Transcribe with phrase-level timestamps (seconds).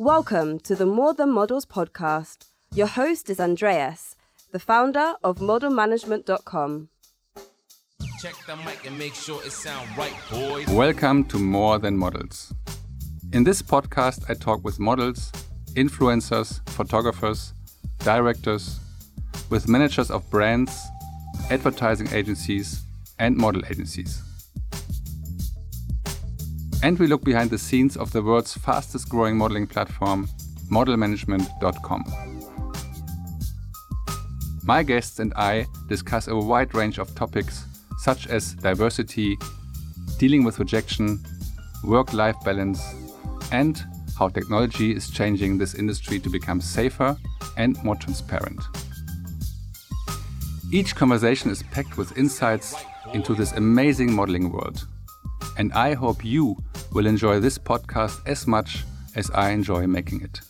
[0.00, 2.46] Welcome to the More Than Models podcast.
[2.74, 4.16] Your host is Andreas,
[4.50, 6.88] the founder of modelmanagement.com.
[8.18, 10.66] Check the mic and make sure it sound right, boys.
[10.68, 12.54] Welcome to More Than Models.
[13.34, 15.30] In this podcast, I talk with models,
[15.74, 17.52] influencers, photographers,
[17.98, 18.80] directors,
[19.50, 20.80] with managers of brands,
[21.50, 22.84] advertising agencies,
[23.18, 24.22] and model agencies.
[26.82, 30.28] And we look behind the scenes of the world's fastest growing modeling platform,
[30.70, 32.04] modelmanagement.com.
[34.64, 37.66] My guests and I discuss a wide range of topics
[37.98, 39.36] such as diversity,
[40.18, 41.22] dealing with rejection,
[41.84, 42.82] work life balance,
[43.52, 43.82] and
[44.18, 47.16] how technology is changing this industry to become safer
[47.56, 48.60] and more transparent.
[50.72, 52.74] Each conversation is packed with insights
[53.12, 54.86] into this amazing modeling world.
[55.58, 56.56] And I hope you
[56.92, 60.40] will enjoy this podcast as much as I enjoy making it.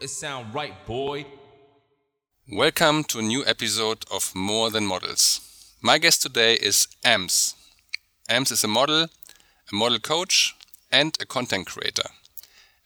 [0.00, 1.26] It sound right, boy.
[2.50, 5.40] Welcome to a new episode of More Than Models.
[5.80, 7.54] My guest today is Ams.
[8.28, 10.56] Ams is a model, a model coach,
[10.90, 12.08] and a content creator.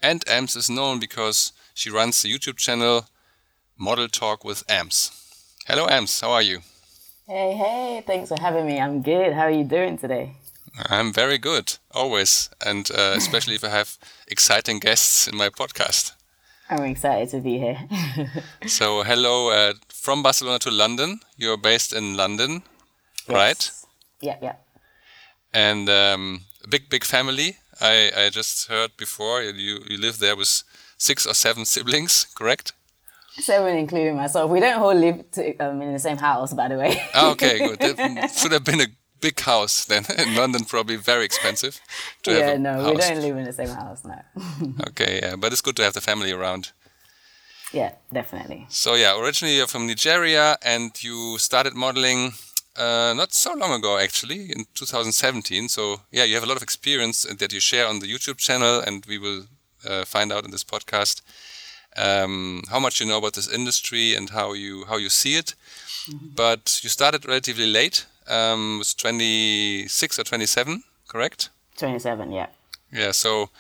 [0.03, 3.07] And Ams is known because she runs the YouTube channel
[3.79, 5.11] Model Talk with Ams.
[5.67, 6.21] Hello, Ams.
[6.21, 6.61] How are you?
[7.27, 8.79] Hey, hey, thanks for having me.
[8.79, 9.33] I'm good.
[9.33, 10.37] How are you doing today?
[10.91, 13.97] I'm very good, always, and uh, especially if I have
[14.29, 16.13] exciting guests in my podcast.
[16.69, 17.79] I'm excited to be here.
[18.67, 21.21] so, hello uh, from Barcelona to London.
[21.39, 22.63] You're based in London,
[23.27, 23.35] yes.
[23.35, 23.71] right?
[24.21, 24.57] Yeah, yeah.
[25.55, 27.57] And um, big, big family.
[27.81, 30.63] I, I just heard before you, you live there with
[30.99, 32.75] six or seven siblings, correct?
[33.39, 34.51] Seven, including myself.
[34.51, 37.03] We don't all live to, um, in the same house, by the way.
[37.15, 37.79] oh, okay, good.
[37.81, 38.87] That should have been a
[39.21, 40.05] big house then.
[40.19, 41.81] In London, probably very expensive.
[42.27, 42.91] yeah, no, house.
[42.91, 44.19] we don't live in the same house, no.
[44.89, 46.73] okay, yeah, but it's good to have the family around.
[47.73, 48.67] Yeah, definitely.
[48.69, 52.33] So yeah, originally you're from Nigeria, and you started modeling
[52.77, 55.69] uh, not so long ago, actually, in 2017.
[55.69, 58.81] So yeah, you have a lot of experience that you share on the YouTube channel,
[58.81, 59.45] and we will
[59.89, 61.23] uh, find out in this podcast
[61.97, 65.55] um, how much you know about this industry and how you how you see it.
[66.09, 66.35] Mm -hmm.
[66.35, 68.07] But you started relatively late.
[68.27, 71.51] Um, was 26 or 27, correct?
[71.77, 72.49] 27, yeah.
[72.93, 73.13] Yeah.
[73.13, 73.51] So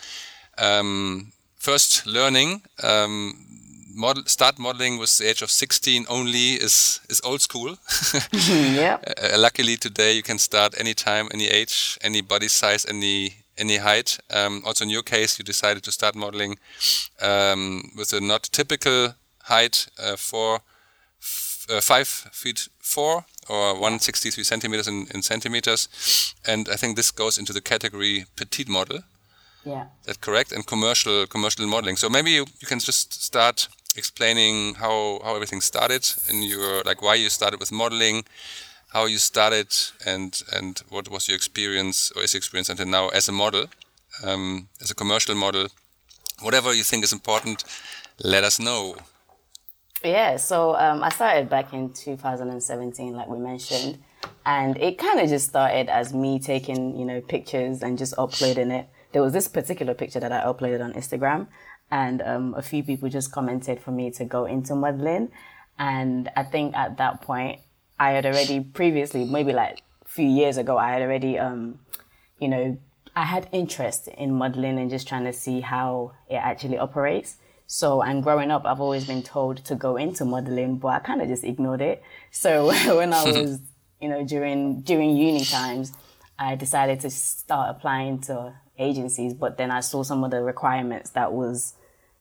[0.58, 2.62] um, first learning.
[2.82, 3.34] Um,
[3.94, 7.76] model, start modeling with the age of 16 only is is old school.
[8.32, 8.98] yeah.
[9.06, 14.18] Uh, luckily today you can start anytime, any age, any body size, any any height.
[14.30, 16.58] Um, also, in your case, you decided to start modeling
[17.20, 20.60] um, with a not typical height uh, for
[21.68, 27.38] uh, five feet four or 163 centimeters in, in, centimeters, and I think this goes
[27.38, 29.00] into the category petite model.
[29.64, 30.52] Yeah, that correct?
[30.52, 31.96] And commercial commercial modeling.
[31.96, 37.00] So maybe you, you can just start explaining how how everything started in your like
[37.00, 38.24] why you started with modeling
[38.94, 39.74] how you started
[40.06, 43.66] and and what was your experience or is experience until now as a model,
[44.22, 45.66] um, as a commercial model.
[46.40, 47.64] Whatever you think is important,
[48.22, 48.96] let us know.
[50.04, 53.98] Yeah, so um, I started back in 2017, like we mentioned,
[54.44, 58.70] and it kind of just started as me taking, you know, pictures and just uploading
[58.70, 58.86] it.
[59.12, 61.46] There was this particular picture that I uploaded on Instagram,
[61.90, 65.30] and um, a few people just commented for me to go into modeling.
[65.78, 67.60] And I think at that point,
[67.98, 71.78] I had already previously, maybe like a few years ago, I had already, um,
[72.40, 72.78] you know,
[73.16, 77.36] I had interest in modeling and just trying to see how it actually operates.
[77.66, 81.22] So, and growing up, I've always been told to go into modeling, but I kind
[81.22, 82.02] of just ignored it.
[82.30, 82.66] So
[82.96, 83.60] when I was,
[84.00, 85.92] you know, during during uni times,
[86.38, 89.32] I decided to start applying to agencies.
[89.32, 91.74] But then I saw some of the requirements that was,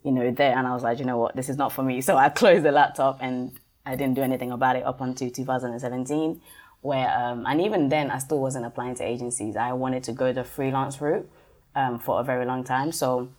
[0.03, 2.01] you know, there, and I was like, you know what, this is not for me.
[2.01, 3.51] So I closed the laptop and
[3.85, 6.41] I didn't do anything about it up until 2017,
[6.81, 9.56] where um, and even then I still wasn't applying to agencies.
[9.56, 11.30] I wanted to go the freelance route
[11.75, 12.91] um, for a very long time.
[12.91, 13.30] So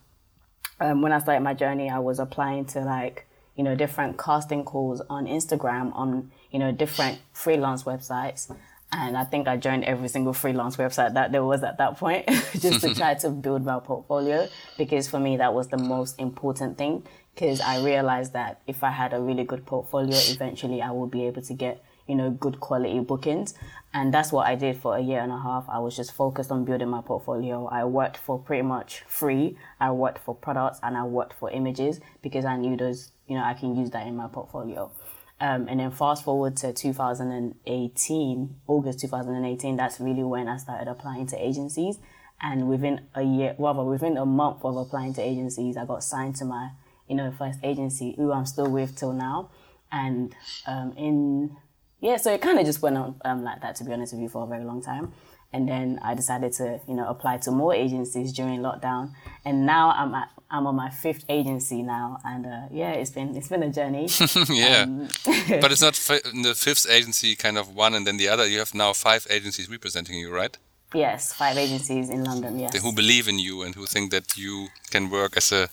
[0.80, 3.26] um, when I started my journey, I was applying to like
[3.56, 8.54] you know different casting calls on Instagram on you know different freelance websites.
[8.92, 12.28] And I think I joined every single freelance website that there was at that point
[12.60, 14.46] just to try to build my portfolio
[14.78, 17.04] because for me that was the most important thing
[17.34, 21.26] because I realized that if I had a really good portfolio, eventually I would be
[21.26, 23.54] able to get, you know, good quality bookings.
[23.92, 25.64] And that's what I did for a year and a half.
[25.68, 27.66] I was just focused on building my portfolio.
[27.66, 29.56] I worked for pretty much free.
[29.80, 33.44] I worked for products and I worked for images because I knew those, you know,
[33.44, 34.92] I can use that in my portfolio.
[35.40, 41.26] Um, and then fast forward to 2018, August 2018, that's really when I started applying
[41.28, 41.98] to agencies.
[42.40, 46.36] And within a year, rather within a month of applying to agencies, I got signed
[46.36, 46.70] to my,
[47.08, 49.50] you know, first agency, who I'm still with till now.
[49.92, 50.34] And
[50.66, 51.56] um, in
[52.00, 54.22] yeah, so it kind of just went on um, like that, to be honest with
[54.22, 55.12] you, for a very long time.
[55.54, 59.12] And then I decided to, you know, apply to more agencies during lockdown.
[59.44, 63.36] And now I'm at, I'm on my fifth agency now, and uh, yeah, it's been
[63.36, 64.08] it's been a journey.
[64.50, 65.08] yeah, Um,
[65.62, 68.46] but it's not the fifth agency, kind of one and then the other.
[68.46, 70.56] You have now five agencies representing you, right?
[70.94, 72.58] yes, five agencies in London.
[72.58, 72.80] Yes.
[72.82, 75.68] Who believe in you and who think that you can work as a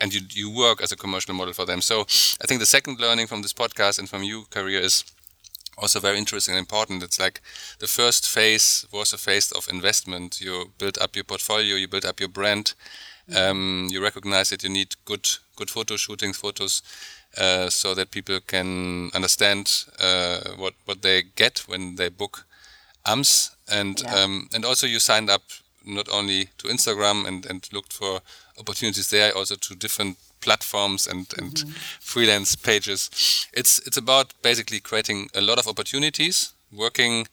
[0.00, 1.80] and you you work as a commercial model for them.
[1.80, 2.02] So
[2.42, 5.04] I think the second learning from this podcast and from you career is
[5.78, 7.02] also very interesting and important.
[7.02, 7.40] It's like
[7.78, 10.40] the first phase was a phase of investment.
[10.40, 12.74] You build up your portfolio, you build up your brand.
[13.36, 16.82] Um, you recognize that you need good good photo shootings, photos,
[17.38, 22.44] uh, so that people can understand uh, what what they get when they book
[23.06, 24.24] AMS, and Yeah.
[24.24, 25.42] um, and also you signed up
[25.84, 28.20] not only to Instagram and, and looked for
[28.58, 31.70] opportunities there, also to different platforms and, and Mm-hmm.
[32.00, 33.10] freelance pages.
[33.52, 37.28] It's it's about basically creating a lot of opportunities, working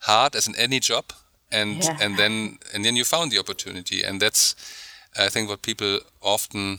[0.00, 1.04] hard as in any job,
[1.52, 1.96] and Yeah.
[2.00, 4.54] and then and then you found the opportunity, and that's
[5.16, 6.78] I think what people often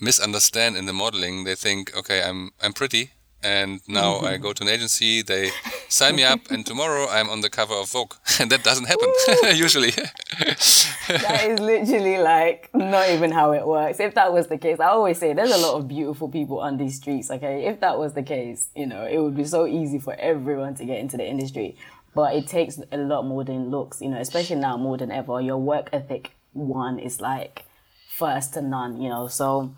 [0.00, 1.44] misunderstand in the modeling.
[1.44, 3.10] They think, okay, I'm I'm pretty,
[3.44, 4.42] and now I mm-hmm.
[4.42, 5.50] go to an agency, they
[5.88, 9.08] sign me up, and tomorrow I'm on the cover of Vogue, and that doesn't happen
[9.56, 9.90] usually.
[9.90, 14.00] that is literally like not even how it works.
[14.00, 16.78] If that was the case, I always say there's a lot of beautiful people on
[16.78, 17.30] these streets.
[17.30, 20.74] Okay, if that was the case, you know, it would be so easy for everyone
[20.76, 21.76] to get into the industry.
[22.14, 25.40] But it takes a lot more than looks, you know, especially now more than ever.
[25.40, 27.64] Your work ethic, one, is like
[28.08, 29.26] first to none, you know.
[29.26, 29.74] So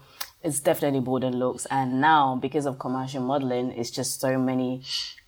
[0.47, 1.67] it's definitely more than looks.
[1.67, 4.83] And now, because of commercial modeling, it's just so many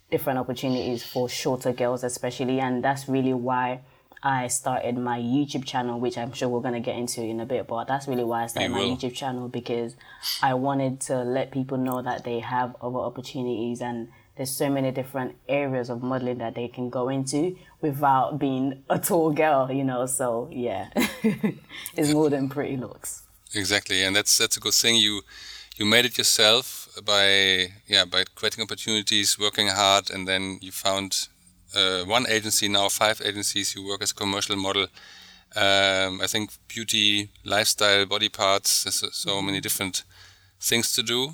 [0.09, 2.61] different opportunities for shorter girls, especially.
[2.61, 3.81] And that's really why
[4.23, 7.45] I started my YouTube channel, which I'm sure we're going to get into in a
[7.45, 7.67] bit.
[7.67, 8.79] But that's really why I started my.
[8.79, 9.97] YouTube channel because
[10.41, 14.07] I wanted to let people know that they have other opportunities and
[14.37, 18.97] there's so many different areas of modeling that they can go into without being a
[18.97, 20.05] tall girl, you know.
[20.05, 20.91] So yeah,
[21.93, 23.23] it's more than pretty looks.
[23.53, 24.95] Exactly, and that's that's a good thing.
[24.95, 25.21] You
[25.77, 31.27] you made it yourself by yeah by creating opportunities, working hard, and then you found
[31.75, 33.75] uh, one agency now five agencies.
[33.75, 34.87] You work as a commercial model.
[35.55, 38.83] Um, I think beauty, lifestyle, body parts.
[38.83, 40.03] There's so- so many different
[40.61, 41.33] things to do.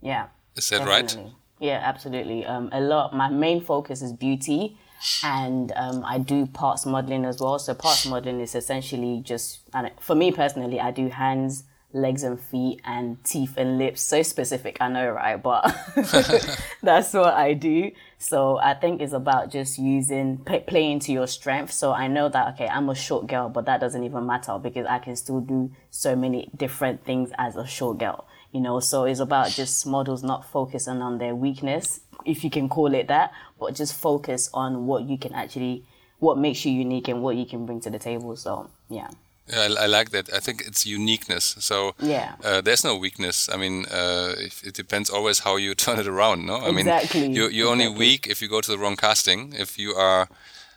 [0.00, 0.26] Yeah.
[0.56, 1.16] Is that right?
[1.58, 2.46] Yeah, absolutely.
[2.46, 3.12] Um, a lot.
[3.12, 4.76] My main focus is beauty,
[5.22, 7.58] and um, I do parts modeling as well.
[7.58, 12.38] So parts modeling is essentially just, and for me personally, I do hands, legs and
[12.38, 14.02] feet, and teeth and lips.
[14.02, 15.42] So specific, I know, right?
[15.42, 15.74] But
[16.82, 17.92] that's what I do.
[18.18, 21.72] So I think it's about just using play, playing to your strength.
[21.72, 24.86] So I know that okay, I'm a short girl, but that doesn't even matter because
[24.86, 29.04] I can still do so many different things as a short girl you know so
[29.04, 33.32] it's about just models not focusing on their weakness if you can call it that
[33.58, 35.84] but just focus on what you can actually
[36.18, 39.08] what makes you unique and what you can bring to the table so yeah
[39.52, 40.26] Yeah, I, I like that.
[40.32, 41.56] I think it's uniqueness.
[41.58, 42.34] So Yeah.
[42.44, 43.48] uh, there's no weakness.
[43.54, 46.46] I mean, uh, if, it depends always how you turn it around.
[46.46, 49.52] No, I Exactly, mean, you're, you're only weak if you go to the wrong casting.
[49.64, 50.28] If you are,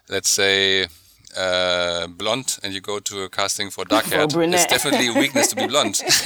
[0.09, 0.87] let's say,
[1.35, 5.47] uh, blonde and you go to a casting for dark hair, it's definitely a weakness
[5.47, 6.01] to be blonde.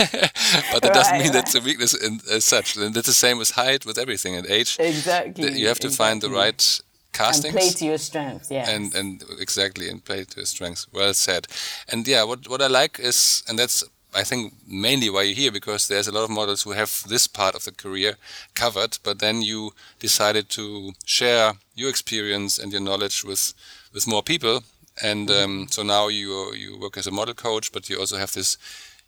[0.71, 1.33] but that doesn't mean right.
[1.33, 2.75] that's a weakness in, as such.
[2.77, 4.77] And that's the same with height, with everything, and age.
[4.79, 6.45] exactly You have to find the exactly.
[6.45, 6.81] right
[7.17, 10.87] and castings play to your strengths yeah and and exactly and play to his strengths
[10.93, 11.47] well said
[11.89, 13.83] and yeah what what i like is and that's
[14.13, 17.27] i think mainly why you're here because there's a lot of models who have this
[17.27, 18.15] part of the career
[18.53, 23.53] covered but then you decided to share your experience and your knowledge with
[23.93, 24.63] with more people
[25.03, 28.33] and um, so now you you work as a model coach but you also have
[28.33, 28.57] this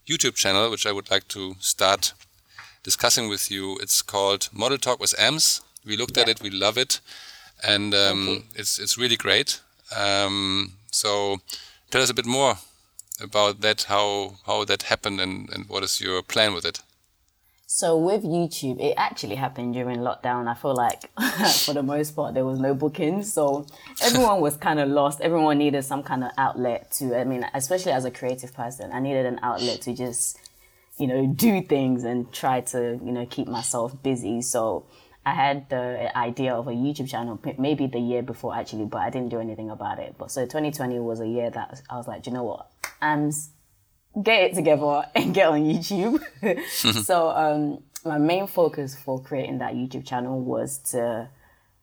[0.08, 2.14] youtube channel which i would like to start
[2.84, 3.78] discussing with you.
[3.82, 5.62] It's called model talk with ams.
[5.86, 7.00] We looked at it we love it
[7.64, 9.62] and um, it's it's really great.
[9.96, 11.38] Um, so
[11.92, 12.58] tell us a bit more
[13.22, 16.82] about that, how how that happened, and, and what is your plan with it?
[17.72, 20.48] So with YouTube, it actually happened during lockdown.
[20.48, 21.04] I feel like
[21.66, 23.68] for the most part there was no bookings, so
[24.02, 25.22] everyone was kind of lost.
[25.22, 27.16] Everyone needed some kind of outlet to.
[27.16, 30.40] I mean, especially as a creative person, I needed an outlet to just,
[30.98, 34.42] you know, do things and try to, you know, keep myself busy.
[34.42, 34.88] So
[35.24, 39.12] I had the idea of a YouTube channel maybe the year before actually, but I
[39.12, 40.16] didn't do anything about it.
[40.18, 42.66] But so 2020 was a year that I was like, "Do you know what,
[43.00, 43.32] I'm
[44.22, 46.20] get it together and get on YouTube.
[47.04, 51.30] so um, my main focus for creating that YouTube channel was to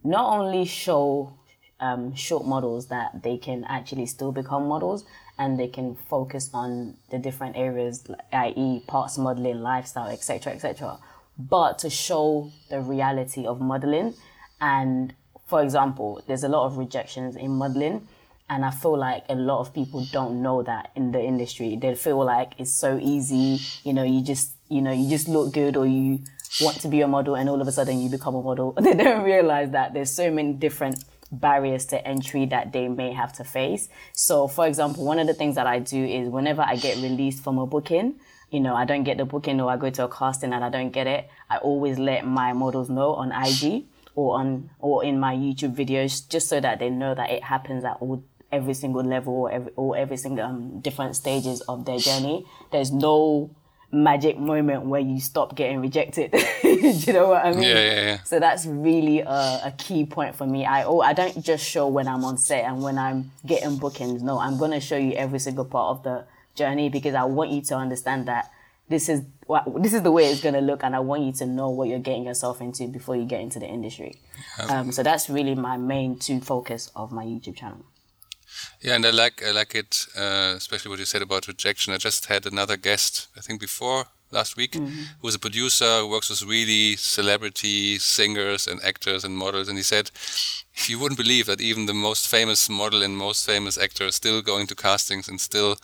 [0.04, 1.32] not only show
[1.80, 5.04] um, short models that they can actually still become models
[5.38, 10.98] and they can focus on the different areas, i.e., parts modeling, lifestyle, etc., etc.
[11.38, 14.14] But to show the reality of modeling,
[14.60, 15.14] and
[15.46, 18.08] for example, there's a lot of rejections in modeling,
[18.48, 21.76] and I feel like a lot of people don't know that in the industry.
[21.76, 25.52] They feel like it's so easy, you know, you just you know you just look
[25.52, 26.20] good or you
[26.60, 28.72] want to be a model, and all of a sudden you become a model.
[28.80, 33.32] They don't realize that there's so many different barriers to entry that they may have
[33.34, 33.88] to face.
[34.12, 37.42] So, for example, one of the things that I do is whenever I get released
[37.42, 40.08] from a booking, you know, I don't get the booking or I go to a
[40.08, 44.38] casting and I don't get it, I always let my models know on IG or
[44.38, 47.96] on or in my YouTube videos just so that they know that it happens at
[48.00, 48.22] all
[48.52, 52.46] every single level or every or every single um, different stages of their journey.
[52.72, 53.50] There's no
[53.92, 56.30] magic moment where you stop getting rejected.
[56.62, 57.62] Do you know what I mean?
[57.62, 58.22] Yeah, yeah, yeah.
[58.24, 60.64] So that's really a, a, key point for me.
[60.64, 64.22] I oh, I don't just show when I'm on set and when I'm getting bookings.
[64.22, 66.24] No, I'm gonna show you every single part of the
[66.54, 68.50] journey because I want you to understand that
[68.88, 71.46] this is what this is the way it's gonna look, and I want you to
[71.46, 74.20] know what you're getting yourself into before you get into the industry.
[74.68, 77.84] Um, so that's really my main two focus of my YouTube channel.
[78.80, 81.92] Yeah, and I like I like it, uh, especially what you said about rejection.
[81.94, 85.02] I just had another guest, I think before last week, Mm-hmm.
[85.20, 89.78] who was a producer who works with really celebrity singers and actors and models, and
[89.78, 90.10] he said,
[90.88, 94.42] you wouldn't believe that even the most famous model and most famous actor is still
[94.42, 95.76] going to castings and still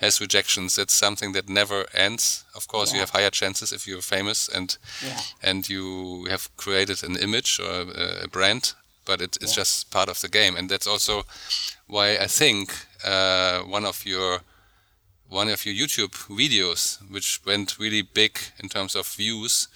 [0.00, 0.78] has rejections.
[0.78, 2.44] It's something that never ends.
[2.54, 5.20] Of course, you have higher chances if you're famous and Yeah.
[5.42, 9.62] and you have created an image or a, a brand, but it, it's Yeah.
[9.62, 11.24] just part of the game, and that's also
[11.88, 12.72] why I think
[13.04, 14.40] uh, one of your
[15.30, 19.68] one of your YouTube videos, which went really big in terms of views,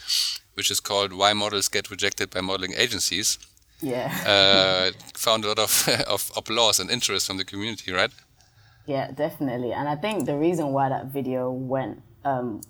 [0.54, 3.38] which is called "Why Models Get Rejected by Modeling Agencies,"
[3.80, 4.08] Yeah.
[4.26, 8.10] uh, found a lot of of applause and interest from the community, right?
[8.86, 9.72] Yeah, definitely.
[9.72, 12.60] And I think the reason why that video went um,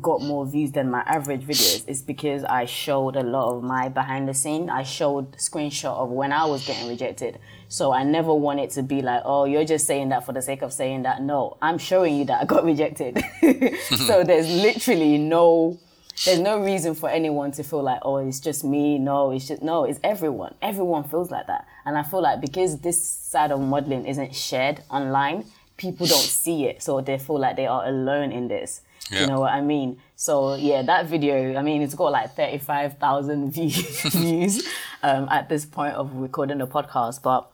[0.00, 3.88] got more views than my average videos is because I showed a lot of my
[3.88, 4.70] behind the scene.
[4.70, 7.38] I showed screenshot of when I was getting rejected.
[7.68, 10.42] So I never want it to be like, oh, you're just saying that for the
[10.42, 11.22] sake of saying that.
[11.22, 13.22] No, I'm showing you that I got rejected.
[14.06, 15.78] so there's literally no
[16.24, 18.98] there's no reason for anyone to feel like, oh, it's just me.
[18.98, 20.54] No, it's just no, it's everyone.
[20.62, 21.66] Everyone feels like that.
[21.84, 25.44] And I feel like because this side of modeling isn't shared online,
[25.76, 26.82] people don't see it.
[26.82, 28.80] So they feel like they are alone in this.
[29.10, 29.20] Yeah.
[29.22, 30.00] You know what I mean?
[30.16, 34.66] So yeah, that video, I mean, it's got like 35,000 views
[35.02, 37.22] um, at this point of recording the podcast.
[37.22, 37.50] But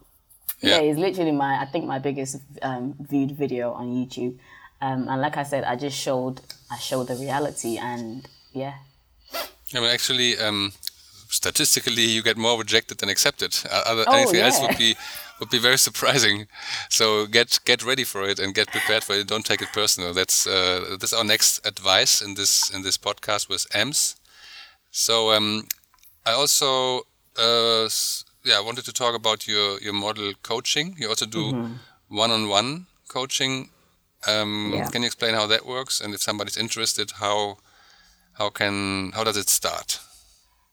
[0.61, 0.90] yeah, Yeah.
[0.90, 4.38] it's literally my, I think my biggest um, viewed video on YouTube.
[4.80, 6.40] Um, and like I said, I just showed,
[6.71, 8.75] I showed the reality and yeah,
[9.75, 10.73] I mean, actually, um,
[11.28, 13.57] statistically, you get more rejected than accepted.
[13.71, 14.66] Uh, other, Oh, anything else yeah.
[14.69, 14.97] would be
[15.40, 16.47] would be very surprising.
[16.90, 19.26] So get get ready for it and get prepared for it.
[19.26, 20.12] Don't take it personal.
[20.14, 24.16] That's uh, that's our next advice in this in this podcast with Ams.
[24.90, 25.66] So um,
[26.26, 27.00] I also
[27.38, 27.88] uh,
[28.44, 30.94] yeah wanted to talk about your your model coaching.
[30.99, 31.52] You also do
[32.09, 33.70] one-on-one coaching.
[34.26, 34.88] Um, Yeah.
[34.90, 36.00] Can you explain how that works?
[36.00, 37.59] And if somebody's interested, how
[38.38, 40.00] how can how does it start?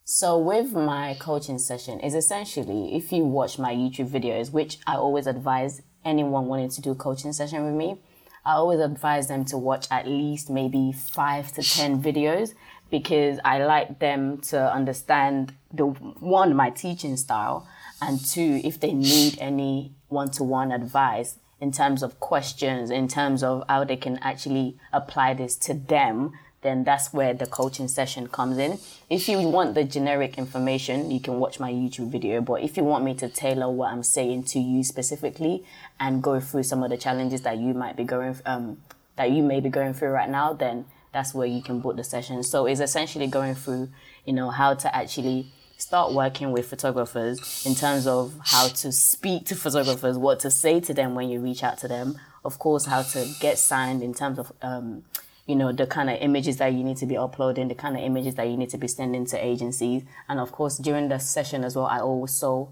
[0.10, 4.96] So with my coaching session is essentially if you watch my YouTube videos, which I
[4.96, 7.98] always advise anyone wanting to do a coaching session with me,
[8.46, 12.54] I always advise them to watch at least maybe five to ten videos
[12.90, 17.68] because I like them to understand the one my teaching style
[18.02, 23.66] and two if they need any one-to-one advice in terms of questions, in terms of
[23.68, 26.32] how they can actually apply this to them
[26.68, 28.78] then that's where the coaching session comes in.
[29.10, 32.42] If you want the generic information, you can watch my YouTube video.
[32.42, 35.64] But if you want me to tailor what I'm saying to you specifically
[36.00, 38.78] and go through some of the challenges that you might be going, um,
[39.16, 42.04] that you may be going through right now, then that's where you can book the
[42.04, 42.44] session.
[42.44, 43.90] So it's essentially going through,
[44.26, 49.46] you know, how to actually start working with photographers in terms of how to speak
[49.46, 52.20] to photographers, what to say to them when you reach out to them.
[52.44, 55.04] Of course, how to get signed in terms of, um,
[55.48, 58.04] you know, the kind of images that you need to be uploading, the kind of
[58.04, 60.04] images that you need to be sending to agencies.
[60.28, 62.70] And of course, during the session as well, I also,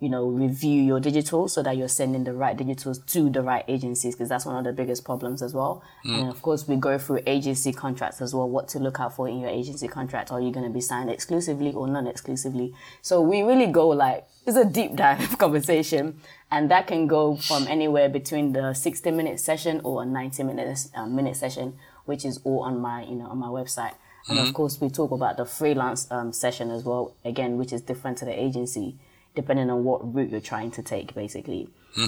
[0.00, 3.64] you know, review your digital so that you're sending the right digitals to the right
[3.66, 5.82] agencies because that's one of the biggest problems as well.
[6.04, 9.28] And of course, we go through agency contracts as well, what to look out for
[9.28, 10.30] in your agency contract.
[10.30, 12.74] Are you going to be signed exclusively or non exclusively?
[13.02, 17.66] So we really go like, it's a deep dive conversation and that can go from
[17.66, 22.40] anywhere between the 60 minute session or a 90 minute, uh, minute session, which is
[22.44, 23.94] all on my, you know, on my website.
[24.28, 27.80] And of course, we talk about the freelance um, session as well, again, which is
[27.80, 28.96] different to the agency.
[29.40, 31.62] Depending on what route you're trying to take, basically.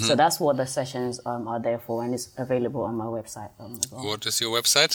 [0.09, 3.51] So that's what the sessions um, are there for, and it's available on my website
[3.63, 4.05] um, well.
[4.09, 4.95] What is your website?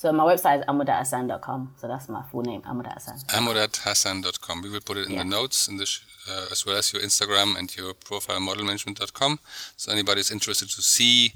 [0.00, 1.60] So my website is amudathassan.com.
[1.80, 3.16] So that's my full name, Amudahasan.
[3.38, 4.62] amudathassan.com.
[4.62, 5.22] We will put it in Yeah.
[5.22, 9.32] the notes in the sh- uh, as well as your Instagram and your profile modelmanagement.com.
[9.76, 11.32] So anybody is interested to see,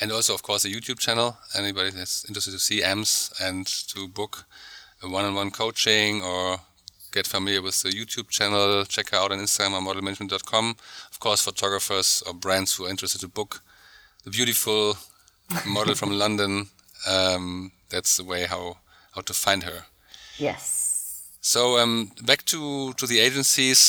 [0.00, 1.28] and also of course the YouTube channel.
[1.62, 4.44] Anybody that's interested to see AMS and to book
[5.02, 6.60] a one-on-one coaching or
[7.16, 10.76] get familiar with the YouTube channel, check her out on Instagram or modelmanagement.com.
[11.10, 13.62] Of course, photographers or brands who are interested to book
[14.24, 14.96] the beautiful
[15.66, 16.68] model from London.
[17.08, 18.76] Um, that's the way how
[19.14, 19.86] how to find her.
[20.38, 21.22] Yes.
[21.40, 23.80] So um, back to to the agencies.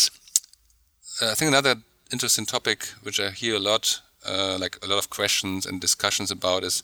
[1.22, 1.76] Uh, I think another
[2.12, 6.32] interesting topic which I hear a lot, uh, like a lot of questions and discussions
[6.32, 6.84] about, is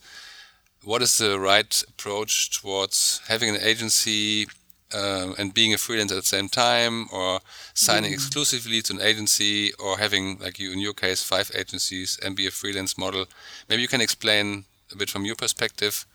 [0.83, 4.47] what is the right approach towards having an agency
[4.93, 7.39] uh, and being a freelancer at the same time, or
[7.73, 12.35] signing exclusively to an agency, or having, like you in your case, five agencies and
[12.35, 13.25] be a freelance model.
[13.69, 16.05] Maybe you can explain a bit from your perspective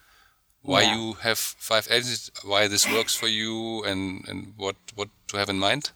[0.62, 0.96] why Yeah.
[0.96, 5.48] you have five agencies, why this works for you, and, and what, what to have
[5.48, 5.90] in mind.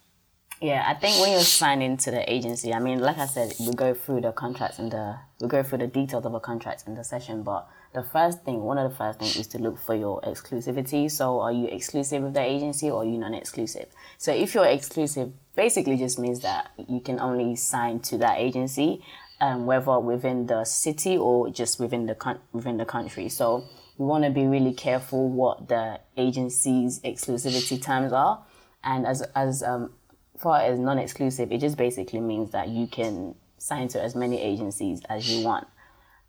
[0.60, 3.72] Yeah, I think when you're signing to the agency, I mean, like I said, we
[3.74, 6.94] go through the contracts and the we go through the details of a contract in
[6.94, 7.42] the session.
[7.42, 11.10] But the first thing, one of the first things, is to look for your exclusivity.
[11.10, 13.86] So, are you exclusive with the agency or are you non-exclusive?
[14.18, 19.04] So, if you're exclusive, basically just means that you can only sign to that agency,
[19.40, 23.28] um, whether within the city or just within the coun- within the country.
[23.28, 23.64] So,
[23.98, 28.42] we want to be really careful what the agency's exclusivity terms are,
[28.82, 29.92] and as as um,
[30.38, 35.00] far as non-exclusive, it just basically means that you can sign to as many agencies
[35.08, 35.68] as you want,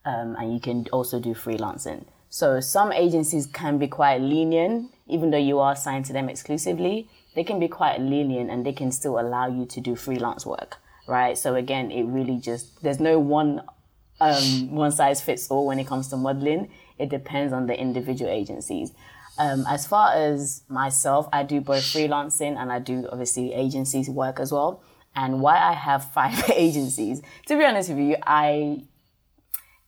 [0.05, 2.05] um, and you can also do freelancing.
[2.29, 7.07] So some agencies can be quite lenient, even though you are signed to them exclusively.
[7.35, 10.77] They can be quite lenient, and they can still allow you to do freelance work,
[11.07, 11.37] right?
[11.37, 13.61] So again, it really just there's no one
[14.19, 16.71] um, one size fits all when it comes to modeling.
[16.97, 18.91] It depends on the individual agencies.
[19.37, 24.39] Um, as far as myself, I do both freelancing and I do obviously agencies work
[24.39, 24.83] as well.
[25.15, 28.83] And why I have five agencies, to be honest with you, I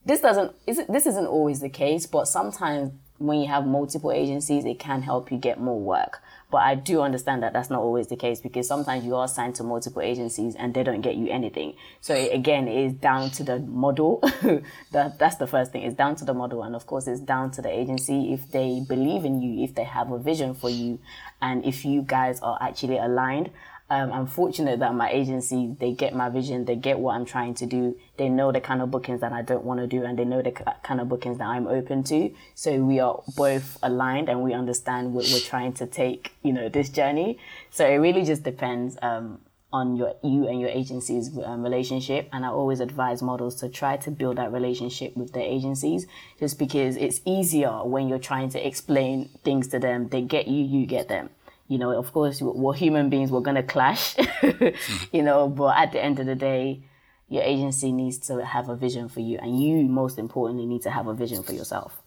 [0.06, 4.66] this doesn't is this isn't always the case, but sometimes when you have multiple agencies,
[4.66, 6.22] it can help you get more work.
[6.52, 9.56] But I do understand that that's not always the case because sometimes you are signed
[9.56, 11.76] to multiple agencies and they don't get you anything.
[12.02, 14.20] So it, again, it is down to the model.
[14.92, 15.84] that, that's the first thing.
[15.84, 18.84] It's down to the model, and of course, it's down to the agency if they
[18.88, 21.00] believe in you, if they have a vision for you,
[21.42, 23.50] and if you guys are actually aligned.
[23.88, 27.54] Um, I'm fortunate that my agency, they get my vision, they get what I'm trying
[27.56, 27.96] to do.
[28.18, 30.42] They know the kind of bookings that I don't want to do and they know
[30.42, 32.34] the kind of bookings that I'm open to.
[32.56, 36.68] So we are both aligned and we understand what we're trying to take, you know,
[36.68, 37.38] this journey.
[37.70, 42.30] So it really just depends, um, on your, you and your agency's um, relationship.
[42.32, 46.08] And I always advise models to try to build that relationship with their agencies
[46.40, 50.08] just because it's easier when you're trying to explain things to them.
[50.08, 51.30] They get you, you get them
[51.68, 54.16] you know, of course, we're human beings, we're going to clash,
[55.12, 56.84] you know, but at the end of the day,
[57.28, 60.92] your agency needs to have a vision for you, and you, most importantly, need to
[60.92, 62.02] have a vision for yourself.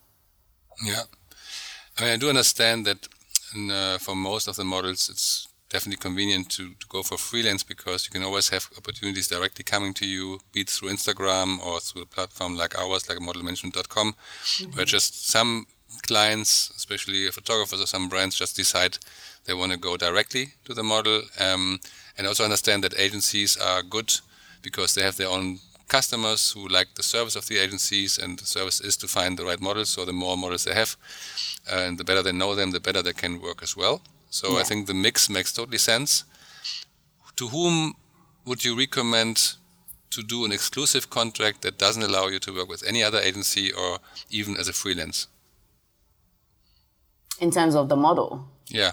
[0.85, 1.03] Yeah,
[1.97, 3.07] I mean, I do understand that
[3.53, 7.63] in, uh, for most of the models, it's definitely convenient to, to go for freelance
[7.63, 11.79] because you can always have opportunities directly coming to you, be it through Instagram or
[11.79, 14.15] through a platform like ours, like modelmanagement.com,
[14.73, 15.67] where just some
[16.03, 18.97] clients, especially photographers or some brands, just decide
[19.45, 21.23] they want to go directly to the model.
[21.39, 21.79] Um,
[22.17, 24.13] and also understand that agencies are good
[24.61, 28.45] because they have their own customers who like the service of the agencies, and the
[28.45, 29.89] service is to find the right models.
[29.89, 30.95] So the more models they have,
[31.71, 34.01] uh, and the better they know them, the better they can work as well.
[34.29, 36.23] So I think the mix makes totally sense.
[37.37, 37.95] To whom
[38.45, 39.55] would you recommend
[40.11, 43.71] to do an exclusive contract that doesn't allow you to work with any other agency
[43.71, 43.99] or
[44.29, 45.27] even as a freelance?
[47.39, 48.91] In terms of the model, Yeah.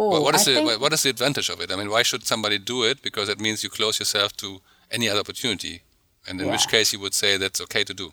[0.00, 1.68] Oh, Well, what is I the what is the advantage of it?
[1.72, 3.02] I mean, why should somebody do it?
[3.02, 4.48] Because it means you close yourself to
[4.90, 5.82] any other opportunity,
[6.26, 8.12] and in which case you would say that's okay to do.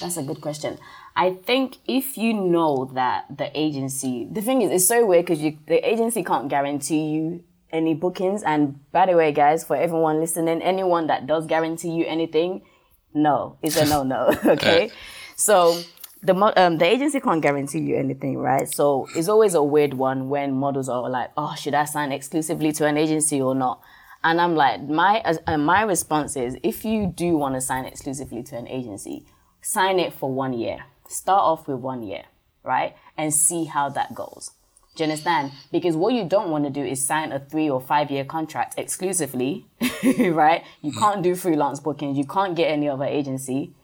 [0.00, 0.78] That's a good question.
[1.16, 5.40] I think if you know that the agency, the thing is, it's so weird because
[5.40, 8.42] the agency can't guarantee you any bookings.
[8.42, 12.62] And by the way, guys, for everyone listening, anyone that does guarantee you anything,
[13.12, 14.32] no, it's a no no.
[14.44, 14.90] okay,
[15.36, 15.80] so
[16.24, 18.68] the um, the agency can't guarantee you anything, right?
[18.68, 22.72] So it's always a weird one when models are like, oh, should I sign exclusively
[22.72, 23.80] to an agency or not?
[24.22, 28.42] And I'm like, my uh, my response is, if you do want to sign exclusively
[28.44, 29.26] to an agency,
[29.60, 30.86] sign it for one year.
[31.08, 32.24] Start off with one year,
[32.62, 32.96] right?
[33.18, 34.50] And see how that goes.
[34.96, 35.52] Do you understand?
[35.72, 38.78] Because what you don't want to do is sign a three or five year contract
[38.78, 39.66] exclusively,
[40.18, 40.62] right?
[40.80, 42.16] You can't do freelance bookings.
[42.16, 43.74] You can't get any other agency,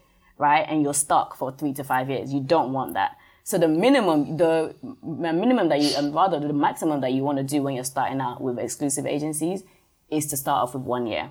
[0.40, 0.66] right?
[0.68, 2.32] And you're stuck for three to five years.
[2.32, 3.16] You don't want that.
[3.44, 7.44] So the minimum, the minimum that you, and rather the maximum that you want to
[7.44, 9.62] do when you're starting out with exclusive agencies
[10.10, 11.30] is to start off with one year,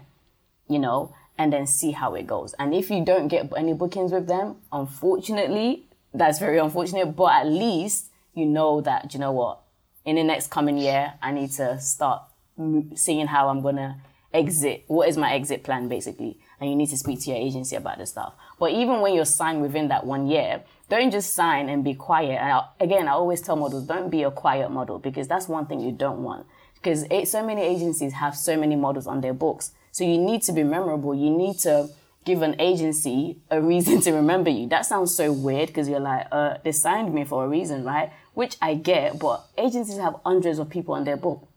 [0.68, 2.54] you know, and then see how it goes.
[2.60, 7.48] And if you don't get any bookings with them, unfortunately, that's very unfortunate, but at
[7.48, 9.62] least you know that, you know what,
[10.06, 12.24] in the next coming year, I need to start
[12.96, 13.96] seeing how I'm going to
[14.34, 14.84] exit.
[14.88, 16.40] What is my exit plan, basically?
[16.60, 18.34] And you need to speak to your agency about this stuff.
[18.60, 22.40] But even when you're signed within that one year, don't just sign and be quiet.
[22.42, 25.66] And I, again, I always tell models, don't be a quiet model because that's one
[25.66, 26.46] thing you don't want.
[26.76, 29.72] Because so many agencies have so many models on their books.
[29.92, 31.14] So you need to be memorable.
[31.16, 31.90] You need to
[32.26, 34.68] give an agency a reason to remember you.
[34.68, 38.12] That sounds so weird because you're like, uh, they signed me for a reason, right?
[38.34, 41.49] Which I get, but agencies have hundreds of people on their books.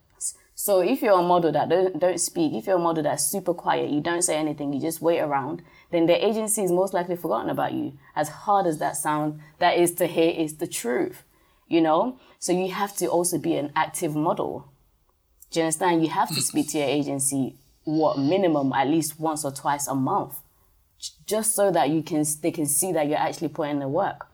[0.63, 3.53] So if you're a model that don't, don't speak, if you're a model that's super
[3.53, 7.17] quiet, you don't say anything, you just wait around, then the agency is most likely
[7.17, 7.97] forgotten about you.
[8.15, 11.25] As hard as that sound, that is to hear is the truth,
[11.67, 12.17] you know?
[12.39, 14.71] So you have to also be an active model.
[15.51, 16.01] Do you understand?
[16.01, 16.43] You have to mm.
[16.43, 20.37] speak to your agency, what minimum, at least once or twice a month
[21.25, 24.27] just so that you can they can see that you're actually putting the work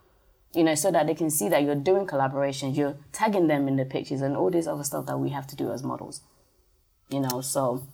[0.54, 3.76] you know so that they can see that you're doing collaborations you're tagging them in
[3.76, 6.22] the pictures and all this other stuff that we have to do as models
[7.10, 7.86] you know so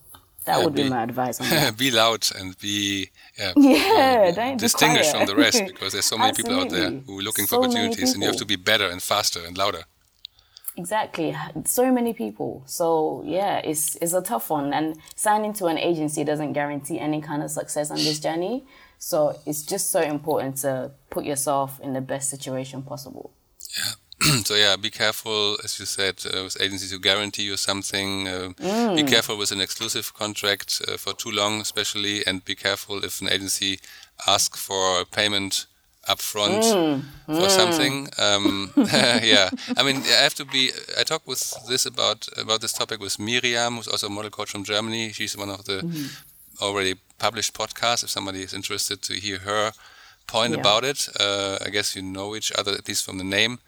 [0.45, 1.77] that would be, be, my advice on that.
[1.77, 6.33] be loud and be yeah, yeah uh, distinguished from the rest because there's so many
[6.33, 8.87] people out there who are looking so for opportunities and you have to be better
[8.87, 9.83] and faster and louder
[10.77, 11.35] Exactly.
[11.63, 12.63] So many people.
[12.65, 14.73] So yeah, it's it's a tough one.
[14.73, 18.65] And signing to an agency doesn't guarantee any kind of success on this journey.
[18.97, 23.31] So it's just so important to put yourself in the best situation possible.
[23.77, 23.93] Yeah.
[24.45, 28.27] so yeah, be careful, as you said, uh, with agencies who guarantee you something.
[28.27, 28.95] Uh, mm.
[28.95, 33.21] Be careful with an exclusive contract uh, for too long, especially, and be careful if
[33.21, 33.79] an agency
[34.25, 35.65] asks for payment
[36.07, 37.49] upfront mm, for mm.
[37.49, 38.07] something.
[38.17, 40.71] Um, yeah, I mean, I have to be.
[40.97, 44.51] I talked with this about about this topic with Miriam, who's also a model coach
[44.51, 45.11] from Germany.
[45.11, 46.23] She's one of the mm.
[46.61, 49.71] Already published podcast If somebody is interested to hear her
[50.27, 50.59] point yeah.
[50.59, 53.59] about it, uh, I guess you know each other at least from the name.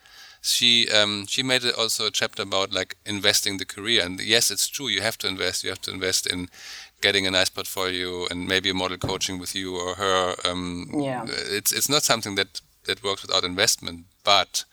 [0.41, 4.67] She um, she made also a chapter about like investing the career, and yes, it's
[4.69, 4.87] true.
[4.87, 5.63] You have to invest.
[5.63, 6.47] You have to invest in
[7.01, 10.35] getting a nice portfolio and maybe a model coaching with you or her.
[10.45, 11.25] Um, yeah.
[11.27, 14.65] It's it's not something that that works without investment, but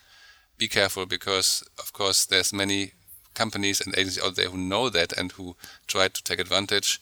[0.58, 2.92] be careful because of course there's many
[3.34, 7.00] companies and agencies out there who know that and who try to take advantage.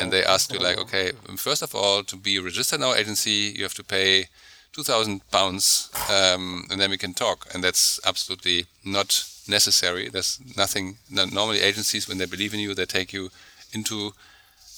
[0.00, 3.52] and they ask you like, okay, first of all, to be registered in our agency,
[3.56, 4.28] you have to pay
[4.72, 7.46] two thousand pounds, um, and then we can talk.
[7.54, 10.08] And that's absolutely not necessary.
[10.08, 10.98] There's nothing.
[11.10, 13.30] Normally, agencies when they believe in you, they take you
[13.72, 14.12] into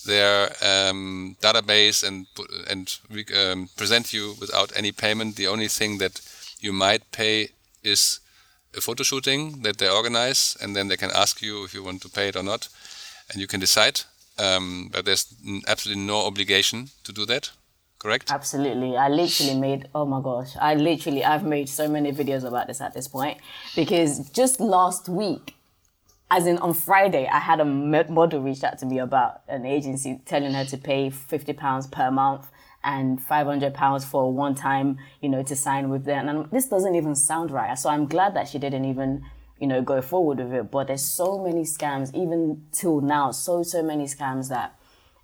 [0.06, 2.26] their um, database and
[2.70, 2.98] and
[3.36, 5.36] um, present you without any payment.
[5.36, 6.20] The only thing that
[6.60, 7.50] you might pay
[7.82, 8.20] is
[8.76, 12.02] a photo shooting that they organize, and then they can ask you if you want
[12.02, 12.68] to pay it or not,
[13.30, 14.00] and you can decide.
[14.38, 15.34] Um, but there's
[15.66, 17.50] absolutely no obligation to do that.
[17.98, 18.30] Correct?
[18.30, 18.96] Absolutely.
[18.96, 22.80] I literally made, oh my gosh, I literally, I've made so many videos about this
[22.80, 23.38] at this point
[23.74, 25.56] because just last week,
[26.30, 30.20] as in on Friday, I had a model reach out to me about an agency
[30.26, 32.46] telling her to pay fifty pounds per month
[32.84, 36.28] and five hundred pounds for one time, you know, to sign with them.
[36.28, 37.78] And this doesn't even sound right.
[37.78, 39.24] So I'm glad that she didn't even,
[39.58, 40.70] you know, go forward with it.
[40.70, 44.74] But there's so many scams, even till now, so so many scams that.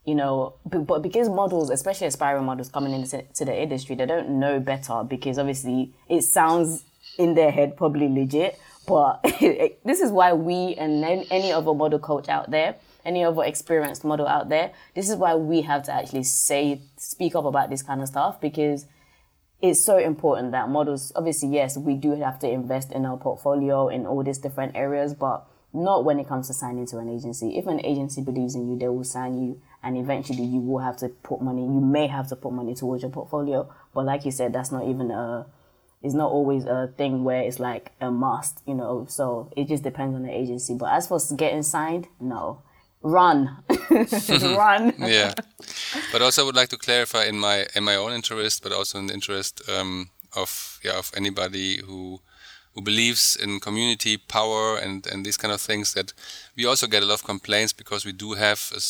[0.07, 4.61] You know, but because models, especially aspiring models coming into the industry, they don't know
[4.61, 6.85] better because obviously it sounds
[7.17, 12.29] in their head probably legit, but this is why we and any other model coach
[12.29, 16.25] out there, any other experienced model out there, this is why we have to actually
[16.25, 18.87] say, speak up about this kind of stuff because
[19.61, 23.89] it's so important that models, obviously, yes, we do have to invest in our portfolio
[23.89, 27.57] in all these different areas, but not when it comes to signing to an agency.
[27.57, 30.97] If an agency believes in you, they will sign you and eventually you will have
[30.99, 33.71] to put money, you may have to put money towards your portfolio.
[33.93, 35.47] But like you said, that's not even a,
[36.03, 39.07] it's not always a thing where it's like a must, you know.
[39.09, 40.75] So it just depends on the agency.
[40.75, 42.63] But as for getting signed, no,
[43.05, 43.63] run,
[44.57, 44.95] run.
[44.99, 45.35] yeah,
[46.11, 48.99] but also I would like to clarify in my in my own interest, but also
[48.99, 52.21] in the interest um, of yeah of anybody who
[52.75, 56.13] who believes in community power and and these kind of things that
[56.57, 58.81] we also get a lot of complaints because we do have a,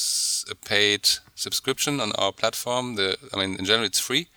[0.50, 2.94] a paid subscription on our platform.
[2.94, 4.28] The I mean in general it's free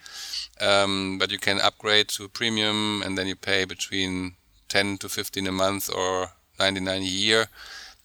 [0.60, 4.36] um, but you can upgrade to premium and then you pay between
[4.70, 7.48] 10 to 15 a month or 99 a year,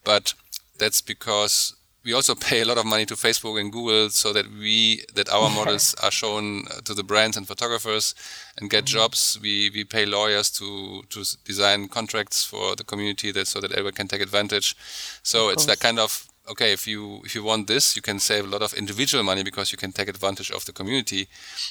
[0.04, 0.34] but
[0.78, 4.46] that's because we also pay a lot of money to Facebook and Google so that
[4.50, 8.14] we that our models are shown to the brands and photographers
[8.58, 8.98] and get mm-hmm.
[8.98, 9.38] jobs.
[9.40, 13.94] We we pay lawyers to to design contracts for the community that so that everyone
[13.94, 14.76] can take advantage.
[15.22, 18.18] So of it's that kind of okay if you if you want this you can
[18.18, 21.28] save a lot of individual money because you can take advantage of the community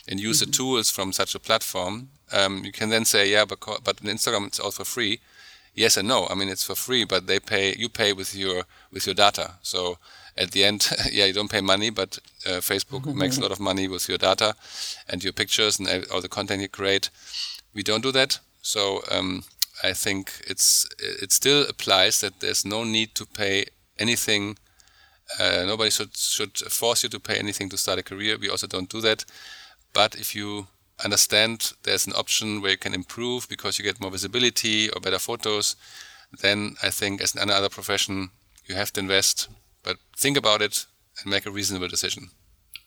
[0.08, 0.50] and use mm-hmm.
[0.50, 4.08] the tools from such a platform um, you can then say yeah but but in
[4.08, 5.20] instagram it's all for free
[5.74, 8.64] yes and no i mean it's for free but they pay you pay with your
[8.92, 9.98] with your data so
[10.38, 13.18] at the end, yeah, you don't pay money, but uh, Facebook mm-hmm.
[13.24, 14.56] makes a lot of money with your data
[15.08, 17.10] and your pictures and all the content you create.
[17.74, 19.44] We don't do that, so um,
[19.84, 23.66] I think it's it still applies that there's no need to pay
[23.98, 24.58] anything.
[25.40, 28.38] Uh, nobody should should force you to pay anything to start a career.
[28.38, 29.24] We also don't do that.
[29.94, 30.68] But if you
[31.04, 35.20] understand there's an option where you can improve because you get more visibility or better
[35.20, 35.76] photos,
[36.42, 38.30] then I think as any other profession,
[38.66, 39.50] you have to invest
[39.84, 40.86] but think about it
[41.22, 42.30] and make a reasonable decision.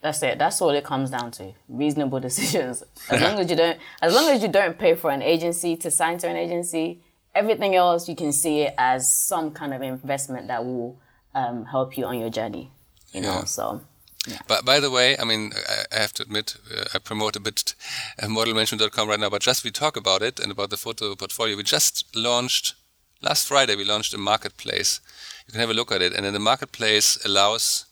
[0.00, 0.38] That's it.
[0.38, 1.52] That's all it comes down to.
[1.68, 2.82] Reasonable decisions.
[3.08, 5.90] As long as you don't as long as you don't pay for an agency to
[5.90, 7.02] sign to an agency,
[7.34, 10.98] everything else you can see it as some kind of investment that will
[11.34, 12.70] um, help you on your journey.
[13.12, 13.80] You know, so
[14.26, 14.38] yeah.
[14.46, 15.52] But by the way, I mean,
[15.92, 17.74] I have to admit, uh, I promote a bit
[18.22, 21.56] uh, modelmanagement.com right now, but just we talk about it and about the photo portfolio.
[21.56, 22.74] We just launched,
[23.20, 25.00] last Friday, we launched a marketplace
[25.46, 26.14] you can have a look at it.
[26.14, 27.86] And then the marketplace allows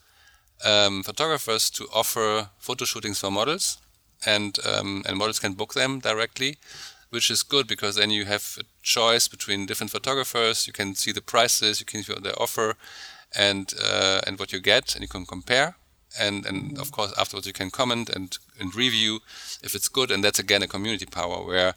[0.65, 3.79] um, photographers to offer photo shootings for models,
[4.25, 6.59] and um, and models can book them directly,
[7.11, 10.67] which is good because then you have a choice between different photographers.
[10.67, 12.77] You can see the prices, you can see what they offer,
[13.37, 15.75] and uh, and what you get, and you can compare.
[16.19, 19.21] And and of course afterwards you can comment and and review
[19.63, 20.11] if it's good.
[20.11, 21.75] And that's again a community power where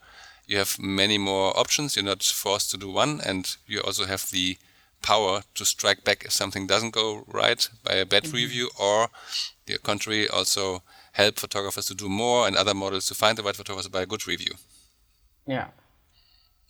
[0.47, 1.95] you have many more options.
[1.95, 4.57] You're not forced to do one, and you also have the
[5.01, 8.37] power to strike back if something doesn't go right by a bad mm-hmm.
[8.37, 9.09] review, or
[9.65, 10.81] the contrary, also
[11.13, 14.05] help photographers to do more and other models to find the right photographers by a
[14.05, 14.53] good review.
[15.47, 15.67] Yeah.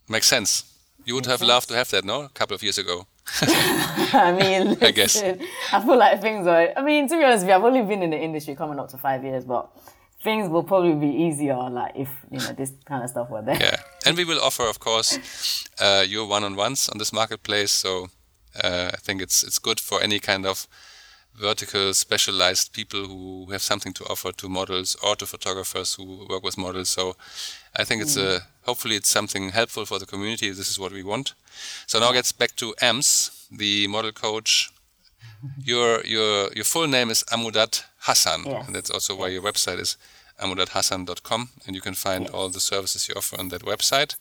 [0.08, 0.75] Makes sense.
[1.06, 2.24] You would have loved to have that, no?
[2.24, 3.08] A couple of years ago.
[3.42, 5.22] I mean, I guess.
[5.22, 6.70] I feel like things are.
[6.76, 8.90] I mean, to be honest with you, I've only been in the industry coming up
[8.90, 9.70] to five years, but
[10.24, 13.58] things will probably be easier like if you know this kind of stuff were there.
[13.60, 15.20] Yeah, and we will offer, of course,
[15.80, 17.72] uh, your one-on-ones on this marketplace.
[17.72, 18.08] So
[18.64, 20.68] uh, I think it's it's good for any kind of
[21.40, 26.44] vertical specialized people who have something to offer to models or to photographers who work
[26.44, 26.90] with models.
[26.90, 27.16] So
[27.76, 30.50] I think it's a hopefully it's something helpful for the community.
[30.50, 31.34] This is what we want.
[31.88, 34.72] So now gets back to AMS, the model coach.
[35.64, 38.66] Your your your full name is Amudat Hassan, yes.
[38.66, 39.98] and that's also why your website is
[40.40, 42.34] amudathassan.com, and you can find yes.
[42.34, 44.16] all the services you offer on that website.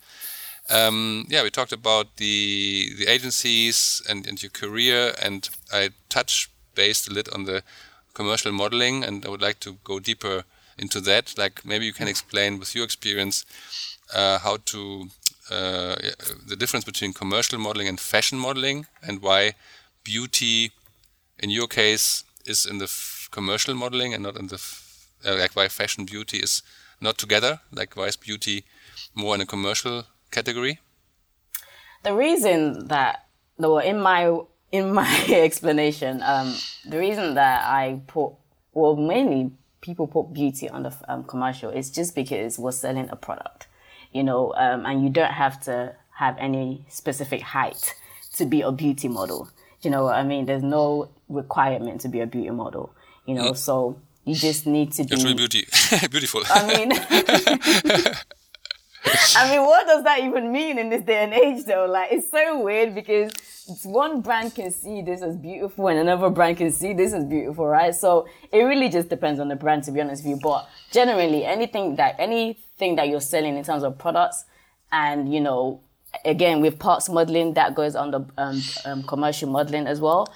[0.71, 6.51] Um, yeah, we talked about the the agencies and, and your career, and I touched
[6.75, 7.63] based a little on the
[8.15, 10.45] commercial modeling, and I would like to go deeper
[10.79, 11.37] into that.
[11.37, 13.45] Like maybe you can explain with your experience
[14.15, 15.09] uh, how to
[15.51, 15.97] uh,
[16.47, 19.55] the difference between commercial modeling and fashion modeling, and why
[20.05, 20.73] beauty,
[21.39, 22.91] in your case, is in the
[23.31, 24.61] commercial modeling and not in the
[25.27, 26.63] uh, like why fashion beauty is
[27.01, 27.61] not together.
[27.73, 28.65] Like why is beauty
[29.15, 30.79] more in a commercial category?
[32.03, 34.41] The reason that, well, in my
[34.75, 36.53] in my explanation, um,
[36.85, 38.33] the reason that I put,
[38.73, 43.17] well, mainly people put beauty on the um, commercial is just because we're selling a
[43.17, 43.69] product,
[44.13, 47.95] you know, um, and you don't have to have any specific height
[48.33, 49.49] to be a beauty model.
[49.83, 50.47] You know what I mean?
[50.47, 52.93] There's no requirement to be a beauty model,
[53.27, 53.57] you know, mm.
[53.57, 55.15] so you just need to be.
[55.35, 55.69] Beauty.
[56.11, 56.43] beautiful.
[56.51, 56.91] I mean,
[59.37, 61.87] I mean, what does that even mean in this day and age, though?
[61.87, 63.31] Like, it's so weird because
[63.85, 67.67] one brand can see this as beautiful and another brand can see this as beautiful,
[67.67, 67.95] right?
[67.95, 70.41] So it really just depends on the brand, to be honest with you.
[70.43, 74.45] But generally, anything that anything that you're selling in terms of products,
[74.93, 75.81] and you know,
[76.25, 80.33] again with parts modeling, that goes on the um, um, commercial modeling as well,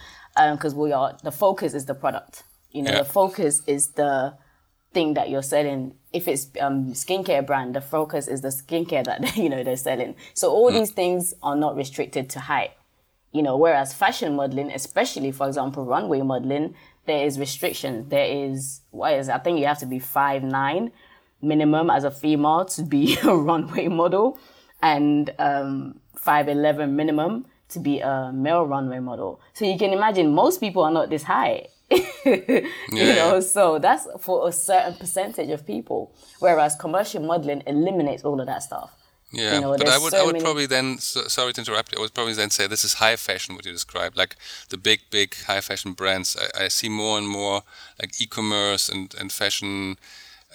[0.53, 2.45] because um, we are the focus is the product.
[2.71, 2.99] You know, yeah.
[2.99, 4.35] the focus is the
[4.95, 5.95] thing that you're selling.
[6.13, 10.15] If it's um, skincare brand, the focus is the skincare that you know they're selling.
[10.33, 10.79] So all mm.
[10.79, 12.71] these things are not restricted to height.
[13.33, 16.75] You know, whereas fashion modeling, especially for example runway modeling,
[17.07, 18.09] there is restrictions.
[18.09, 20.93] There is what is I think you have to be five nine
[21.43, 24.39] minimum as a female to be a runway model,
[24.83, 29.41] and um, five eleven minimum to be a male runway model.
[29.53, 31.67] So you can imagine most people are not this high.
[31.91, 33.15] you yeah.
[33.15, 36.15] know, so that's for a certain percentage of people.
[36.39, 38.98] Whereas commercial modeling eliminates all of that stuff.
[39.31, 41.61] Yeah, You know, but I would, so I would many- probably then, so, sorry to
[41.61, 44.37] interrupt you, I would probably then say this is high fashion, what you described, like
[44.71, 46.37] the big, big high fashion brands.
[46.37, 47.63] I, I see more and more
[48.01, 49.99] like e-commerce and, and fashion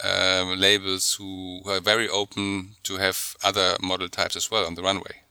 [0.04, 4.74] um, labels who, who are very open to have other model types as well on
[4.74, 5.22] the runway.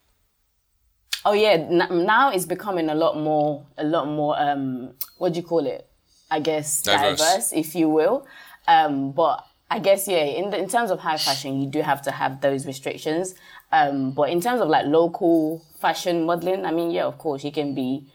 [1.24, 4.40] Oh yeah, n- now it's becoming a lot more, a lot more.
[4.40, 5.86] Um, what do you call it?
[6.30, 7.18] I guess Diverse.
[7.20, 8.26] diverse, if you will.
[8.66, 12.02] Um, but I guess yeah, in the, in terms of high fashion, you do have
[12.02, 13.34] to have those restrictions.
[13.72, 17.50] Um, but in terms of like local fashion modeling, I mean, yeah, of course, you
[17.52, 18.06] can be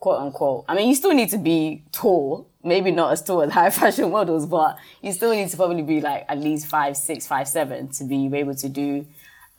[0.00, 0.64] quote unquote.
[0.68, 4.10] I mean, you still need to be tall, maybe not as tall as high fashion
[4.10, 7.88] models, but you still need to probably be like at least five, six, five, seven
[7.88, 9.06] to be able to do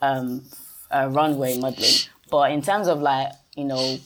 [0.02, 0.44] um,
[0.92, 1.94] runway modeling.
[2.32, 4.00] But in terms of like, you know,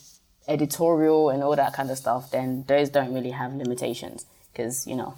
[0.49, 4.97] editorial and all that kind of stuff, then those don't really have limitations because, you
[4.97, 5.15] know,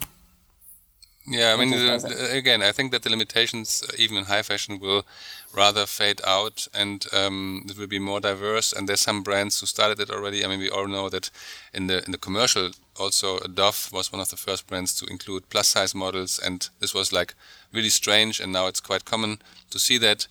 [1.30, 4.80] Yeah, I mean, the, again, I think that the limitations, uh, even in high fashion,
[4.80, 5.06] will
[5.54, 8.72] rather fade out, and um, it will be more diverse.
[8.72, 10.44] And there's some brands who started it already.
[10.44, 11.30] I mean, we all know that
[11.72, 15.48] in the in the commercial, also Dove was one of the first brands to include
[15.50, 17.34] plus size models, and this was like
[17.72, 18.40] really strange.
[18.40, 19.40] And now it's quite common
[19.70, 20.26] to see that.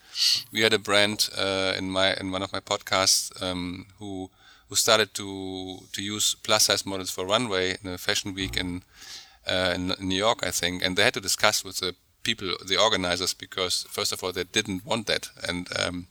[0.51, 4.29] We had a brand uh, in my in one of my podcasts um, who
[4.67, 8.83] who started to to use plus size models for runway in a fashion week in
[9.47, 12.77] uh, in New York, I think, and they had to discuss with the people, the
[12.77, 16.07] organizers, because first of all they didn't want that, and um,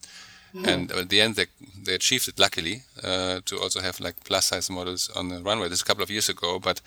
[0.64, 1.46] and at the end they
[1.84, 5.68] they achieved it luckily uh, to also have like plus size models on the runway.
[5.68, 6.80] This is a couple of years ago, but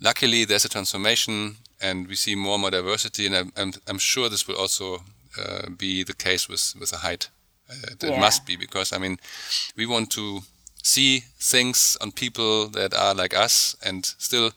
[0.00, 3.98] luckily there's a transformation and we see more and more diversity, and I'm I'm, I'm
[3.98, 5.02] sure this will also
[5.38, 7.28] uh, be the case with with the height.
[7.70, 8.20] Uh, it Yeah.
[8.20, 9.18] must be because I mean
[9.76, 10.42] we want to
[10.82, 14.52] see things on people that are like us and still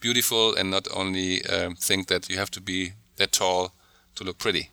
[0.00, 3.72] beautiful and not only um, think that you have to be that tall
[4.14, 4.70] to look pretty.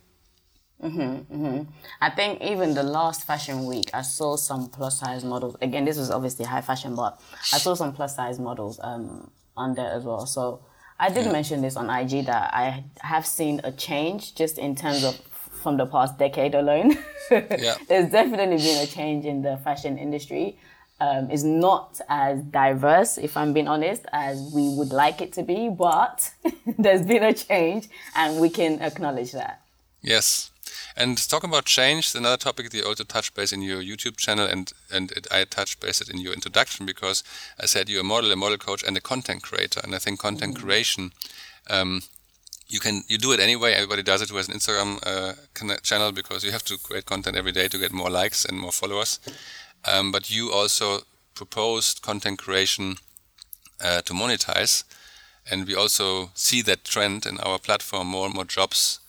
[2.02, 5.56] I think even the last fashion week, I saw some plus size models.
[5.62, 7.20] Again, this was obviously high fashion, but
[7.54, 10.26] I saw some plus size models um, on there as well.
[10.28, 10.62] So
[11.00, 15.04] I did mention this on IG that I have seen a change just in terms
[15.04, 15.20] of
[15.64, 16.98] from the past decade alone.
[17.30, 17.76] Yeah.
[17.90, 20.58] There's definitely been a change in the fashion industry.
[21.00, 25.44] Um, it's not as diverse, if I'm being honest, as we would like it to
[25.44, 26.32] be, but
[26.78, 29.62] there's been a change and we can acknowledge that.
[30.02, 30.50] Yes.
[30.96, 34.48] And talking about change, another topic that you also touch base in your YouTube channel,
[34.48, 37.24] and and it, I touch base it in your introduction because
[37.60, 39.80] I said you're a model, a model coach, and a content creator.
[39.84, 41.14] And I think content creation,
[41.70, 42.02] um,
[42.68, 43.74] you can you do it anyway.
[43.74, 47.38] Everybody does it who has an Instagram uh, channel because you have to create content
[47.38, 49.20] every day to get more likes and more followers.
[49.86, 51.02] Um, but you also
[51.34, 52.96] proposed content creation
[53.84, 54.84] uh, to monetize,
[55.50, 58.08] and we also see that trend in our platform.
[58.08, 59.00] More and more jobs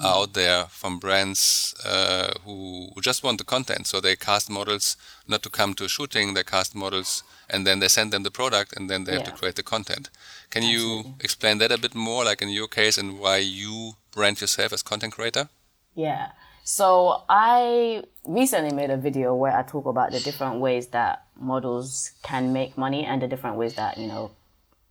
[0.00, 3.86] are out there from brands uh, who, who just want the content.
[3.86, 4.96] So they cast models
[5.28, 8.30] not to come to a shooting, they cast models and then they send them the
[8.30, 10.10] product and then they have to create the content.
[10.50, 14.40] Can you explain that a bit more, like in your case, and why you brand
[14.40, 15.48] yourself as content creator?
[15.94, 16.32] Yeah.
[16.66, 22.12] So I recently made a video where I talk about the different ways that models
[22.22, 24.30] can make money and the different ways that, you know,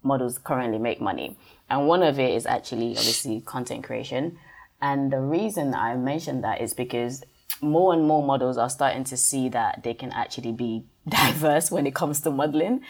[0.04, 1.36] models currently make money.
[1.72, 4.38] And one of it is actually obviously content creation.
[4.84, 7.24] And the reason I mentioned that is because
[7.60, 11.88] more and more models are starting to see that they can actually be diverse when
[11.88, 12.82] it comes to modeling.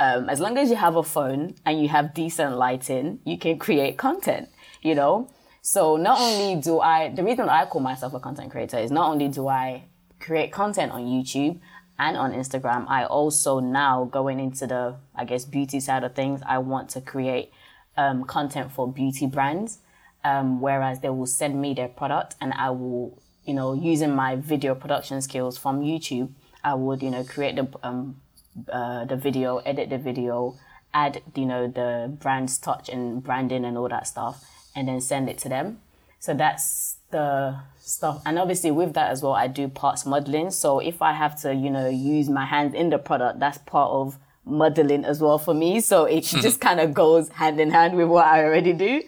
[0.00, 3.56] Um, as long as you have a phone and you have decent lighting, you can
[3.56, 4.48] create content,
[4.82, 5.30] you know?
[5.64, 9.08] So not only do I, the reason I call myself a content creator is not
[9.08, 9.84] only do I
[10.18, 11.60] create content on YouTube
[12.00, 16.40] and on Instagram, I also now going into the, I guess, beauty side of things,
[16.44, 17.52] I want to create
[17.96, 19.78] um, content for beauty brands.
[20.24, 24.36] Um, whereas they will send me their product and I will, you know, using my
[24.36, 26.30] video production skills from YouTube,
[26.62, 28.20] I would, you know, create the, um,
[28.68, 30.56] uh, the video, edit the video,
[30.94, 34.44] add, you know, the brand's touch and branding and all that stuff,
[34.74, 35.80] and then send it to them.
[36.18, 38.22] So that's the stuff.
[38.24, 40.50] And obviously with that as well, I do parts modeling.
[40.50, 43.90] So if I have to, you know, use my hands in the product, that's part
[43.90, 45.80] of modeling as well for me.
[45.80, 49.02] So it just kind of goes hand in hand with what I already do.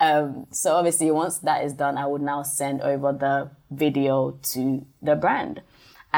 [0.00, 4.86] Um, so obviously once that is done, I would now send over the video to
[5.02, 5.62] the brand.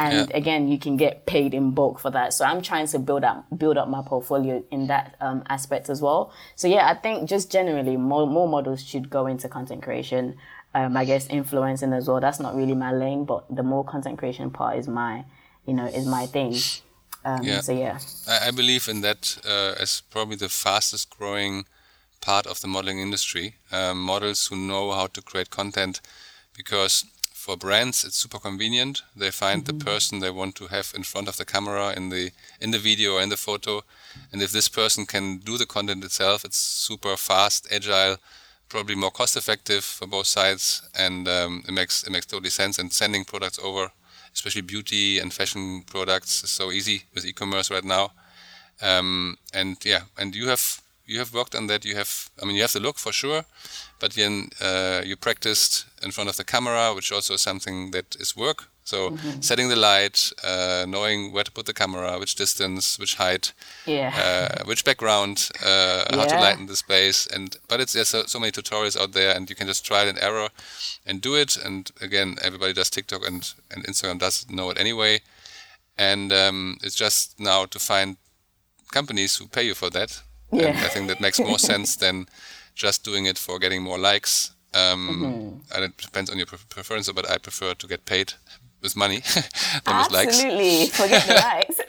[0.03, 0.37] And Yeah.
[0.41, 2.29] again, you can get paid in bulk for that.
[2.37, 6.01] So I'm trying to build up, build up my portfolio in that um, aspect as
[6.07, 6.23] well.
[6.61, 10.25] So yeah, I think just generally more, more models should go into content creation.
[10.79, 12.21] Um, I guess influencing as well.
[12.21, 15.25] That's not really my lane, but the more content creation part is my,
[15.67, 16.55] you know, is my thing.
[17.25, 17.61] Um, Yeah.
[17.61, 17.99] So yeah.
[18.29, 21.65] I, I believe in that uh, as probably the fastest growing
[22.21, 23.47] part of the modeling industry.
[23.73, 26.01] Um, models who know how to create content,
[26.57, 27.05] because
[27.41, 29.03] for brands, it's super convenient.
[29.17, 29.79] They find Mm-hmm.
[29.79, 32.31] the person they want to have in front of the camera in the
[32.61, 33.83] in the video or in the photo,
[34.33, 38.17] and if this person can do the content itself, it's super fast, agile,
[38.69, 42.79] probably more cost effective for both sides, and um, it makes it makes totally sense.
[42.81, 43.91] And sending products over,
[44.35, 48.13] especially beauty and fashion products, is so easy with e-commerce right now.
[48.83, 50.81] Um, and yeah, and you have
[51.11, 51.85] you have worked on that.
[51.85, 53.45] You have, I mean, you have the look for sure,
[53.99, 58.17] but then uh, you practiced in front of the camera, which also is something that
[58.21, 58.69] is work.
[58.85, 63.53] So setting the light, uh, knowing where to put the camera, which distance, which height,
[63.87, 64.11] Yeah.
[64.25, 68.41] uh, which background, uh, how to lighten the space, and but it's there's so, so
[68.41, 70.49] many tutorials out there, and you can just trial and error,
[71.07, 71.57] and do it.
[71.57, 75.21] And again, everybody does TikTok and and Instagram does know it anyway,
[75.97, 78.17] and um, it's just now to find
[78.93, 80.23] companies who pay you for that.
[80.53, 82.27] And I think that makes more sense than
[82.75, 84.53] just doing it for getting more likes.
[84.75, 85.75] Um, Mm-hmm.
[85.75, 88.35] And it depends on your pre- preference, but I prefer to get paid
[88.83, 89.21] with money
[89.85, 90.43] than with likes.
[90.43, 90.87] Absolutely.
[90.87, 91.81] Forget the likes.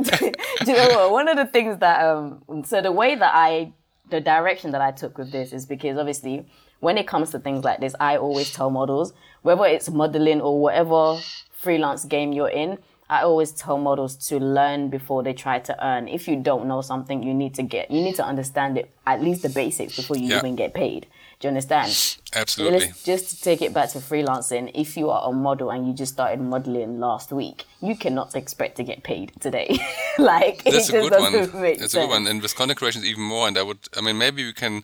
[0.65, 1.11] Do you know what?
[1.11, 3.71] One of the things that um so the way that I
[4.09, 6.45] the direction that I took with this is because obviously
[6.79, 10.59] when it comes to things like this, I always tell models, whether it's modeling or
[10.59, 11.19] whatever
[11.51, 12.79] freelance game you're in,
[13.11, 16.07] I always tell models to learn before they try to earn.
[16.07, 19.21] If you don't know something, you need to get you need to understand it at
[19.21, 20.37] least the basics before you Yeah.
[20.37, 21.07] even get paid.
[21.39, 21.89] Do you understand?
[22.33, 22.93] Absolutely.
[23.03, 24.71] Just to take it back to freelancing.
[24.73, 28.77] If you are a model and you just started modeling last week, you cannot expect
[28.77, 29.69] to get paid today.
[30.17, 31.33] like That's it a just good one.
[31.79, 32.27] That's a good one.
[32.27, 33.45] And with content creation even more.
[33.47, 34.83] And I would, I mean, maybe we can,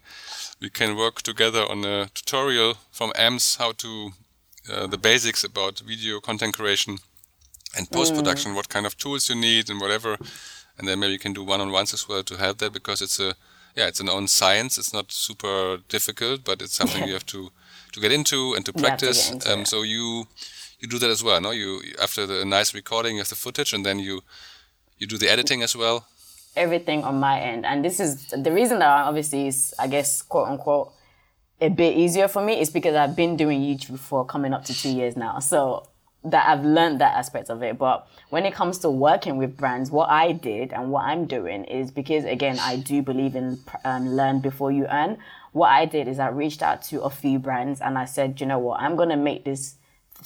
[0.60, 4.12] we can work together on a tutorial from Ams how to,
[4.70, 6.98] uh, the basics about video content creation
[7.76, 10.18] and post production, what kind of tools you need and whatever.
[10.78, 13.34] And then maybe you can do one-on-ones as well to help that because it's a,
[13.76, 14.78] yeah, it's an own science.
[14.78, 17.52] It's not super difficult, but it's something you have to,
[17.94, 19.48] to get into and to You to practice.
[19.48, 20.28] Um, so you,
[20.80, 21.52] you do that as well, no?
[21.52, 24.22] You after the nice recording, you have the footage, and then you,
[24.98, 26.06] you do the editing as well.
[26.56, 30.48] Everything on my end, and this is the reason that obviously is, I guess, quote
[30.48, 30.92] unquote,
[31.62, 34.74] a bit easier for me is because I've been doing YouTube for coming up to
[34.74, 35.40] two years now.
[35.40, 35.88] So
[36.32, 37.78] that I've learned that aspect of it.
[37.78, 41.64] But when it comes to working with brands, what I did and what I'm doing
[41.66, 45.18] is because again, I do believe in um, learn before you earn.
[45.52, 48.48] What I did is I reached out to a few brands and I said, you
[48.48, 49.76] know what, I'm gonna make this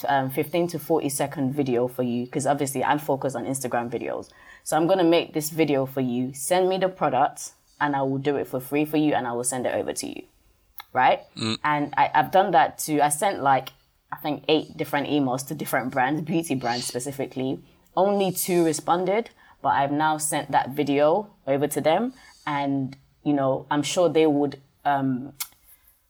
[0.08, 4.30] um, 15 to 40 second video for you because obviously I'm focused on Instagram videos.
[4.64, 6.34] So I'm gonna make this video for you.
[6.34, 9.34] Send me the product and I will do it for free for you and I
[9.34, 10.24] will send it over to you
[10.94, 11.22] right?
[11.64, 13.70] And I, I've done that to, I sent like,
[14.12, 17.60] I think eight different emails to different brands, beauty brands specifically.
[17.96, 19.30] Only two responded,
[19.62, 22.14] but I've now sent that video over to them.
[22.46, 25.34] And, you know, I'm sure they would, um,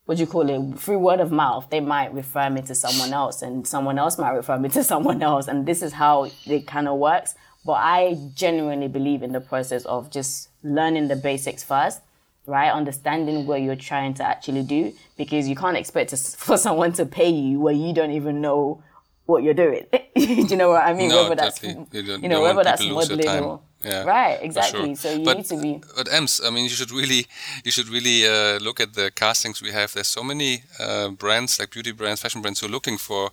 [0.05, 0.79] what do you call it?
[0.79, 4.31] Through word of mouth, they might refer me to someone else and someone else might
[4.31, 5.47] refer me to someone else.
[5.47, 7.35] And this is how it kind of works.
[7.63, 12.01] But I genuinely believe in the process of just learning the basics first
[12.45, 12.71] right?
[12.71, 17.05] Understanding what you're trying to actually do because you can't expect to, for someone to
[17.05, 18.83] pay you where you don't even know
[19.25, 19.85] what you're doing.
[20.15, 21.09] do you know what I mean?
[21.09, 21.63] No, whether that's.
[21.63, 24.89] You know whether that's people to lose their modeling or Yeah, right, exactly.
[24.89, 24.95] sure.
[24.95, 27.27] So you but, need to be But Ams, I mean, you should really,
[27.63, 29.93] you should really uh, look at the castings we have.
[29.93, 33.31] There's so many uh, brands, like beauty brands, fashion brands, who are looking for,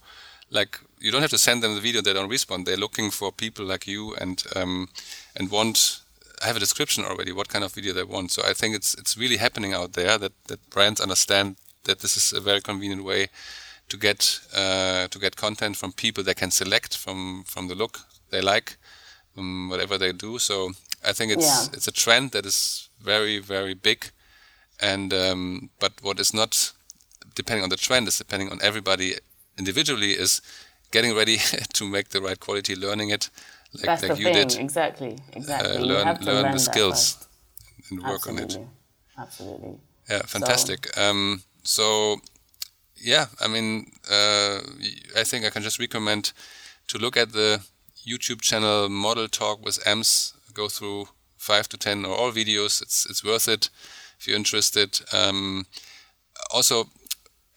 [0.51, 2.67] like, you don't have to send them the video; they don't respond.
[2.67, 4.89] They're looking for people like you and um,
[5.37, 6.01] and want
[6.43, 8.31] have a description already what kind of video they want.
[8.33, 12.17] So I think it's it's really happening out there that that brands understand that this
[12.17, 13.29] is a very convenient way
[13.89, 18.01] to get uh, to get content from people they can select from from the look
[18.31, 18.77] they like,
[19.37, 20.39] um, whatever they do.
[20.39, 20.73] So
[21.05, 21.67] I think it's Yeah.
[21.73, 24.11] it's a trend that is very very big,
[24.81, 26.73] and um, but what is not
[27.35, 29.15] depending on the trend is depending on everybody
[29.57, 30.43] individually is
[30.91, 31.39] getting ready
[31.73, 33.31] to make the right quality, learning it
[33.75, 34.49] like that's like the you thing.
[34.49, 35.77] did, Exactly, exactly.
[35.77, 37.29] uh, learn learn learn the skills
[37.91, 38.45] and work on it.
[38.45, 38.69] Absolutely.
[39.19, 39.75] Absolutely.
[40.09, 40.97] Yeah, fantastic.
[40.97, 42.17] Um, so,
[42.97, 44.61] yeah, I mean, uh,
[45.17, 46.33] I think I can just recommend
[46.89, 47.61] to look at the
[48.07, 50.35] YouTube channel Model Talk with Ams.
[50.55, 52.81] Go through five to ten or all videos.
[52.81, 53.71] It's it's worth it
[54.19, 55.01] if you're interested.
[55.13, 55.67] Um,
[56.51, 56.89] also,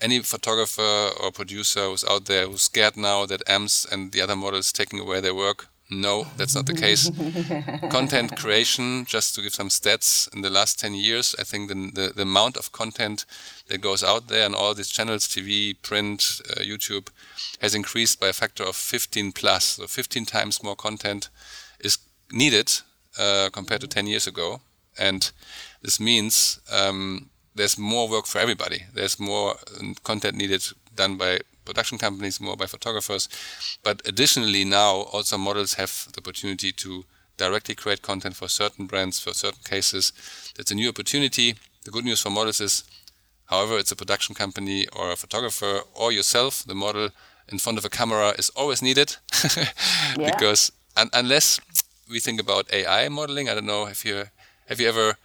[0.02, 4.36] any photographer or producer who's out there who's scared now that Ams and the other
[4.36, 5.68] models taking away their work.
[5.94, 7.12] No, that's not the case
[7.92, 11.92] content creation, just to give some stats, in the last 10 years, I think the,
[11.94, 13.26] the, the amount of content
[13.68, 17.10] that goes out there on all these channels, TV, print, uh, YouTube,
[17.60, 19.66] has increased by a factor of 15 plus.
[19.66, 21.28] So 15 times more content
[21.82, 21.98] is
[22.32, 22.72] needed
[23.20, 24.62] uh, compared to 10 years ago.
[24.98, 25.30] And
[25.82, 28.84] this means um, there's more work for everybody.
[28.94, 30.64] There's more um, content needed
[30.96, 33.24] done by production companies, more by photographers.
[33.88, 37.06] But additionally, now also models have the opportunity to
[37.38, 40.14] directly create content for certain brands, for certain cases.
[40.56, 41.56] That's a new opportunity.
[41.86, 42.84] The good news for models is,
[43.46, 47.10] however, it's a production company or a photographer or yourself, the model
[47.52, 49.10] in front of a camera is always needed
[50.20, 50.32] Yeah.
[50.32, 51.60] because un- unless
[52.10, 54.16] we think about AI modeling, I don't know if you
[54.70, 55.16] have you ever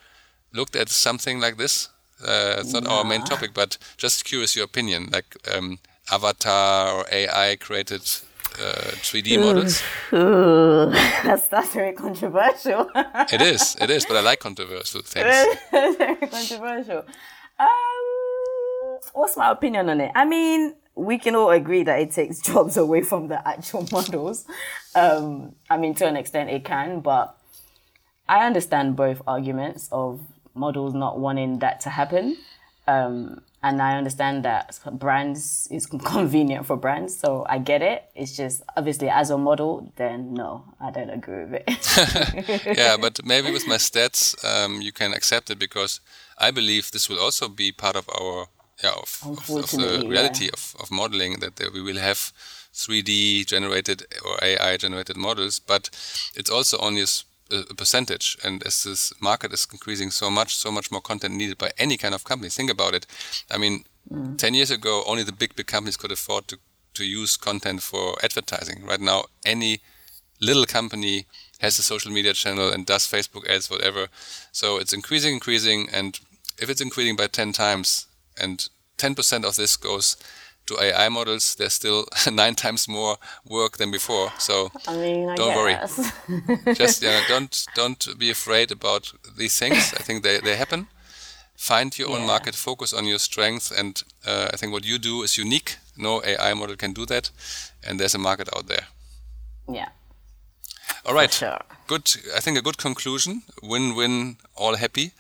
[0.53, 1.89] looked at something like this.
[2.23, 5.79] Uh, it's not our main topic, but just curious your opinion, like um,
[6.11, 8.03] avatar or AI created
[8.59, 9.83] uh, 3D models.
[10.13, 10.91] Ooh,
[11.25, 12.91] that's that's very controversial.
[12.95, 15.59] it is, it is, but I like controversial things.
[15.71, 17.05] very controversial.
[17.59, 20.13] Um, what's my opinion on it?
[20.15, 24.47] I mean, we can all agree that it takes jobs away from the actual models.
[24.95, 27.37] Um, I mean, to an extent, it can, but
[28.29, 30.21] I understand both arguments of
[30.55, 32.37] models not wanting that to happen.
[32.89, 38.05] Um, and I understand that brands is convenient for brands, so I get it.
[38.15, 42.77] It's just obviously as a model, then no, I don't agree with it.
[42.79, 46.01] yeah, but maybe with my stats, um, you can accept it because
[46.39, 48.47] I believe this will also be part of our
[48.83, 50.51] yeah of, of, of the reality yeah.
[50.53, 52.33] of, of modeling that we will have
[52.75, 55.91] 3D generated or AI generated models, but
[56.37, 57.07] it's also only a,
[57.51, 58.37] a- percentage.
[58.45, 61.97] And as this market is increasing so much, so much more content needed by any
[61.97, 62.51] kind of company.
[62.51, 63.07] Think about it.
[63.51, 64.39] I mean, mm.
[64.39, 66.59] 10 years ago, only the big, big companies could afford to,
[66.95, 68.85] to use content for advertising.
[68.85, 69.81] Right now, any
[70.41, 71.27] little company
[71.61, 74.09] has a social media channel and does Facebook ads, whatever.
[74.53, 76.19] So it's increasing, increasing, and
[76.59, 78.07] if it's increasing by 10 times
[78.41, 78.69] and
[78.99, 80.17] 10% of this goes
[80.67, 83.17] to AI models, there's still nine times more
[83.49, 84.31] work than before.
[84.39, 85.75] So I mean, I Don't worry.
[85.75, 86.13] guess.
[86.79, 89.95] just yeah, don't don't be afraid about these things.
[89.95, 90.87] I think they, they happen.
[91.57, 95.23] Find your own market, focus on your strength, and uh, I think what you do
[95.23, 95.77] is unique.
[95.97, 97.31] No AI model can do that,
[97.83, 98.87] and there's a market out there.
[99.69, 99.89] yeah,
[101.07, 101.33] All right.
[101.33, 101.61] sure.
[101.87, 102.11] Good.
[102.37, 103.43] I think a good conclusion.
[103.63, 104.39] Win-win.
[104.57, 105.13] All happy.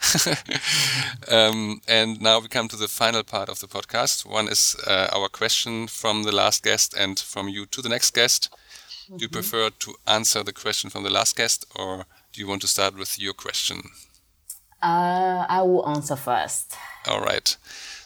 [1.30, 4.26] um, and now we come to the final part of the podcast.
[4.26, 8.14] One is uh, our question from the last guest and from you to the next
[8.14, 8.50] guest.
[9.08, 12.62] Do you prefer to answer the question from the last guest, or do you want
[12.62, 13.82] to start with your question?
[14.82, 16.74] Uh, I will answer first.
[17.06, 17.56] All right.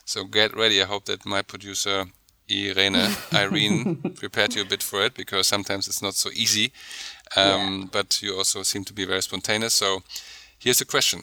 [0.04, 0.82] So get ready.
[0.82, 2.04] I hope that my producer
[2.50, 6.72] Irene, Irene, prepared you a bit for it because sometimes it's not so easy.
[7.36, 9.74] Um, But you also seem to be very spontaneous.
[9.74, 10.02] So
[10.58, 11.22] here's a question: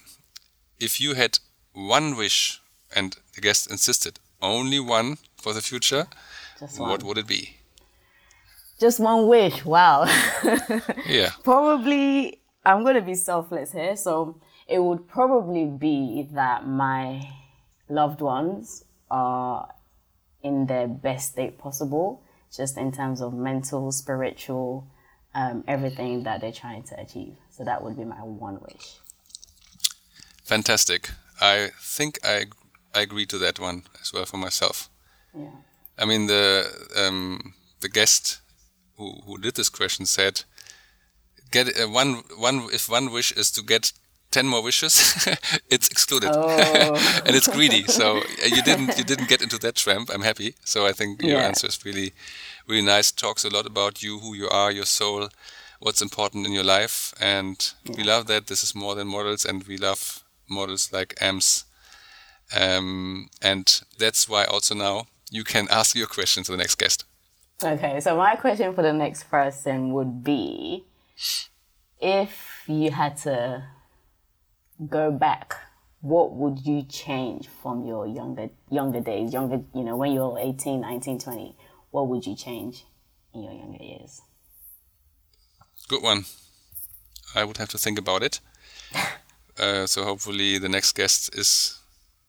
[0.79, 1.39] If you had
[1.73, 2.61] one wish,
[2.95, 6.07] and the guest insisted only one for the future,
[6.77, 7.57] what would it be?
[8.79, 9.65] Just one wish.
[9.65, 10.05] Wow.
[11.05, 11.31] Yeah.
[11.43, 17.27] probably I'm gonna be selfless here, so it would probably be that my
[17.89, 19.73] loved ones are
[20.43, 22.21] in their best state possible,
[22.55, 24.87] just in terms of mental, spiritual,
[25.38, 27.35] um, everything that they're trying to achieve.
[27.55, 28.88] So that would be my one wish.
[30.43, 31.09] Fantastic.
[31.41, 32.45] I think I
[32.95, 34.89] I agree to that one as well for myself.
[35.33, 35.51] Yeah.
[35.97, 36.65] I mean the
[36.95, 38.41] um, the guest
[38.97, 40.43] who who did this question said
[41.51, 43.93] get uh, one one if one wish is to get
[44.31, 45.25] 10 more wishes
[45.69, 46.29] it's excluded
[47.25, 50.53] and it's greedy so uh, you didn't you didn't get into that tramp i'm happy
[50.65, 51.47] so i think your Yeah.
[51.47, 52.11] answer is really
[52.68, 55.30] really nice talks a lot about you who you are your soul
[55.80, 57.13] what's important in your life.
[57.20, 58.47] And we love that.
[58.47, 61.65] This is more than models and we love models like Ams.
[62.57, 67.05] Um, and that's why also now you can ask your question to the next guest.
[67.63, 70.86] Okay, so my question for the next person would be
[71.99, 73.63] if you had to
[74.88, 75.55] go back,
[76.01, 80.82] what would you change from your younger younger days, younger, you know, when you're 18,
[80.82, 81.55] 19, 20?
[81.97, 82.85] What would you change
[83.33, 84.21] in your younger years?
[85.87, 86.25] Good one.
[87.33, 88.39] I would have to think about it.
[89.59, 91.79] Uh, so hopefully the next guest is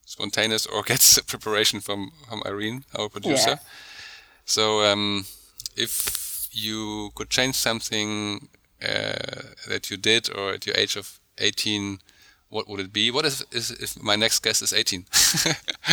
[0.07, 3.51] spontaneous or gets preparation from, from Irene, our producer.
[3.51, 3.59] Yeah.
[4.47, 5.27] So um,
[5.77, 8.49] if you could change something
[8.83, 11.99] uh, that you did or at your age of 18,
[12.51, 13.11] what would it be?
[13.11, 15.05] What if, is, if my next guest is 18?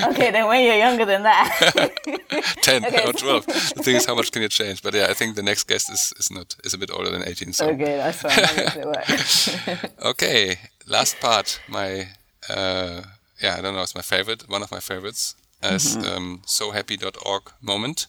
[0.10, 1.92] Okay, then when you're younger than that.
[2.62, 3.04] 10 Okay.
[3.06, 3.46] or 12.
[3.46, 4.82] The thing is, how much can you change?
[4.84, 7.24] But yeah, I think the next guest is, is not is a bit older than
[7.28, 7.54] 18.
[7.54, 8.36] So okay, that's fine.
[8.36, 9.92] That makes it work.
[10.12, 11.60] Okay, last part.
[11.70, 12.08] My
[12.50, 13.02] uh,
[13.42, 13.82] yeah, I don't know.
[13.84, 14.50] It's my favorite.
[14.50, 15.36] One of my favorites.
[15.62, 18.08] As um, sohappy.org moment.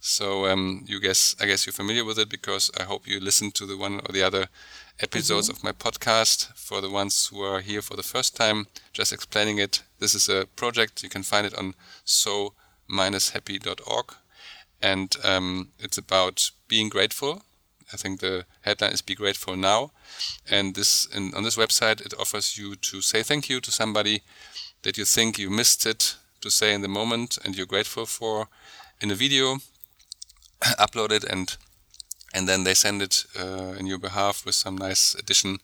[0.00, 3.54] So um, you guess I guess you're familiar with it because I hope you listened
[3.54, 4.48] to the one or the other
[5.00, 6.54] episodes of my podcast.
[6.56, 9.82] For the ones who are here for the first time, just explaining it.
[9.98, 11.02] This is a project.
[11.02, 11.74] You can find it on
[12.04, 14.14] so-happy.org.
[14.80, 17.42] and um, it's about being grateful.
[17.92, 19.92] I think the headline is "Be Grateful Now,"
[20.48, 24.22] and this in, on this website it offers you to say thank you to somebody
[24.82, 28.48] that you think you missed it to say in the moment and you're grateful for
[29.00, 29.58] in a video,
[30.78, 31.56] upload it and
[32.38, 35.58] and then they send it uh, in your behalf with some nice addition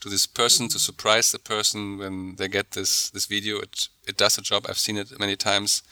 [0.00, 3.60] to this person to surprise the person when they get this this video.
[3.60, 4.66] It it does a job.
[4.68, 5.82] I've seen it many times.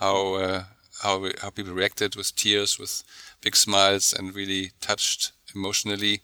[0.00, 0.64] How uh,
[1.02, 3.04] how how people reacted with tears, with
[3.42, 6.22] big smiles, and really touched emotionally.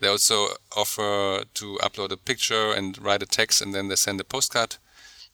[0.00, 4.20] They also offer to upload a picture and write a text, and then they send
[4.20, 4.76] a postcard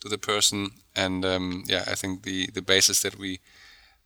[0.00, 0.70] to the person.
[0.96, 3.38] And um, yeah, I think the the basis that we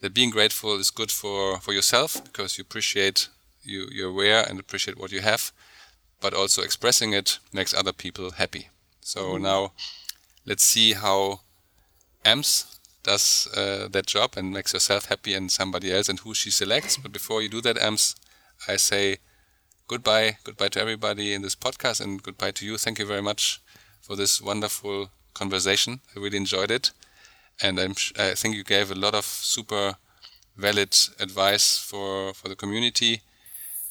[0.00, 3.28] that being grateful is good for for yourself because you appreciate
[3.62, 5.52] you you're aware and appreciate what you have,
[6.20, 8.68] but also expressing it makes other people happy.
[9.00, 9.42] So mm-hmm.
[9.42, 9.72] now
[10.46, 11.40] let's see how
[12.24, 16.50] Ams does uh, that job and makes yourself happy and somebody else and who she
[16.50, 16.96] selects.
[16.96, 18.14] But before you do that, Ams,
[18.68, 19.18] I say
[19.88, 22.78] goodbye, goodbye to everybody in this podcast and goodbye to you.
[22.78, 23.60] Thank you very much
[24.00, 26.00] for this wonderful conversation.
[26.14, 26.92] I really enjoyed it.
[27.60, 29.96] And I'm, I think you gave a lot of super
[30.56, 33.22] valid advice for, for the community.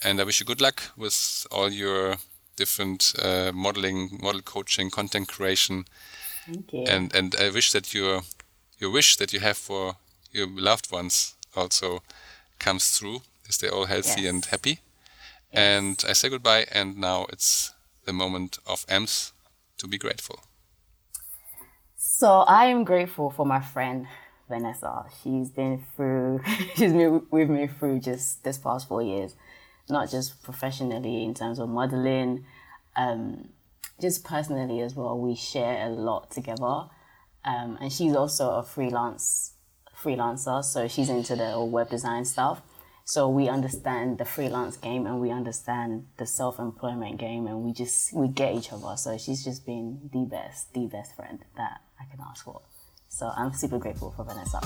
[0.04, 2.18] And I wish you good luck with all your
[2.56, 5.86] different uh, modeling, model coaching, content creation.
[6.46, 6.86] Thank you.
[6.88, 8.22] And and I wish that your
[8.80, 9.96] your wish that you have for
[10.32, 12.02] your loved ones also
[12.60, 13.22] comes through.
[13.48, 14.30] Is they all healthy yes.
[14.30, 14.70] and happy?
[14.70, 14.80] Yes.
[15.52, 16.66] And I say goodbye.
[16.72, 17.74] And now it's
[18.06, 19.34] the moment of Ams
[19.78, 20.40] to be grateful.
[21.96, 24.08] So I am grateful for my friend
[24.50, 25.06] Vanessa.
[25.22, 26.42] She's been through,
[26.76, 29.36] she's been with me through just this past four years
[29.92, 32.46] not just professionally in terms of modeling,
[32.96, 33.50] um,
[34.00, 35.18] just personally as well.
[35.20, 36.86] We share a lot together,
[37.46, 39.54] um, and she's also a freelance
[40.02, 42.62] freelancer, so she's into the web design stuff.
[43.06, 47.74] So we understand the freelance game and we understand the self employment game, and we
[47.74, 48.96] just we get each other.
[48.96, 52.62] So she's just been the best, the best friend that I can ask for.
[53.10, 54.62] So I'm super grateful for Vanessa.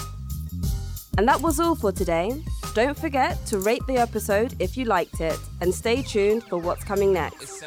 [1.18, 2.44] And that was all for today.
[2.74, 6.84] Don't forget to rate the episode if you liked it and stay tuned for what's
[6.84, 7.64] coming next.